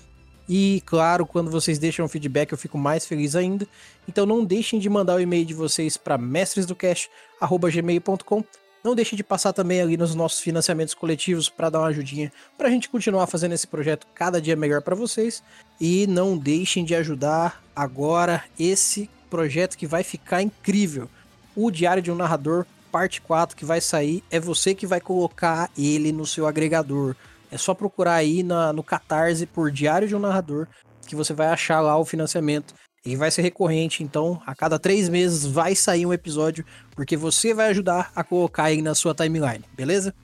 [0.49, 3.67] E, claro, quando vocês deixam feedback, eu fico mais feliz ainda.
[4.09, 8.45] Então não deixem de mandar o e-mail de vocês para mestresdocast.gmail.com
[8.85, 12.69] não deixe de passar também ali nos nossos financiamentos coletivos para dar uma ajudinha para
[12.69, 15.43] a gente continuar fazendo esse projeto cada dia melhor para vocês.
[15.81, 21.11] E não deixem de ajudar agora esse projeto que vai ficar incrível.
[21.57, 24.23] O Diário de um Narrador, parte 4, que vai sair.
[24.31, 27.17] É você que vai colocar ele no seu agregador.
[27.51, 30.69] É só procurar aí na, no Catarse por Diário de um Narrador
[31.05, 32.73] que você vai achar lá o financiamento.
[33.05, 36.65] E vai ser recorrente, então a cada três meses vai sair um episódio,
[36.95, 40.15] porque você vai ajudar a colocar aí na sua timeline, beleza?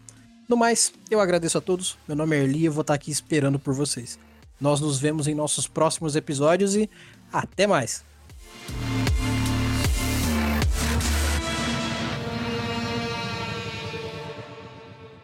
[0.49, 1.99] No mais, eu agradeço a todos.
[2.09, 4.17] Meu nome é Erli e eu vou estar aqui esperando por vocês.
[4.61, 6.89] Nós nos vemos em nossos próximos episódios e
[7.33, 8.05] até mais!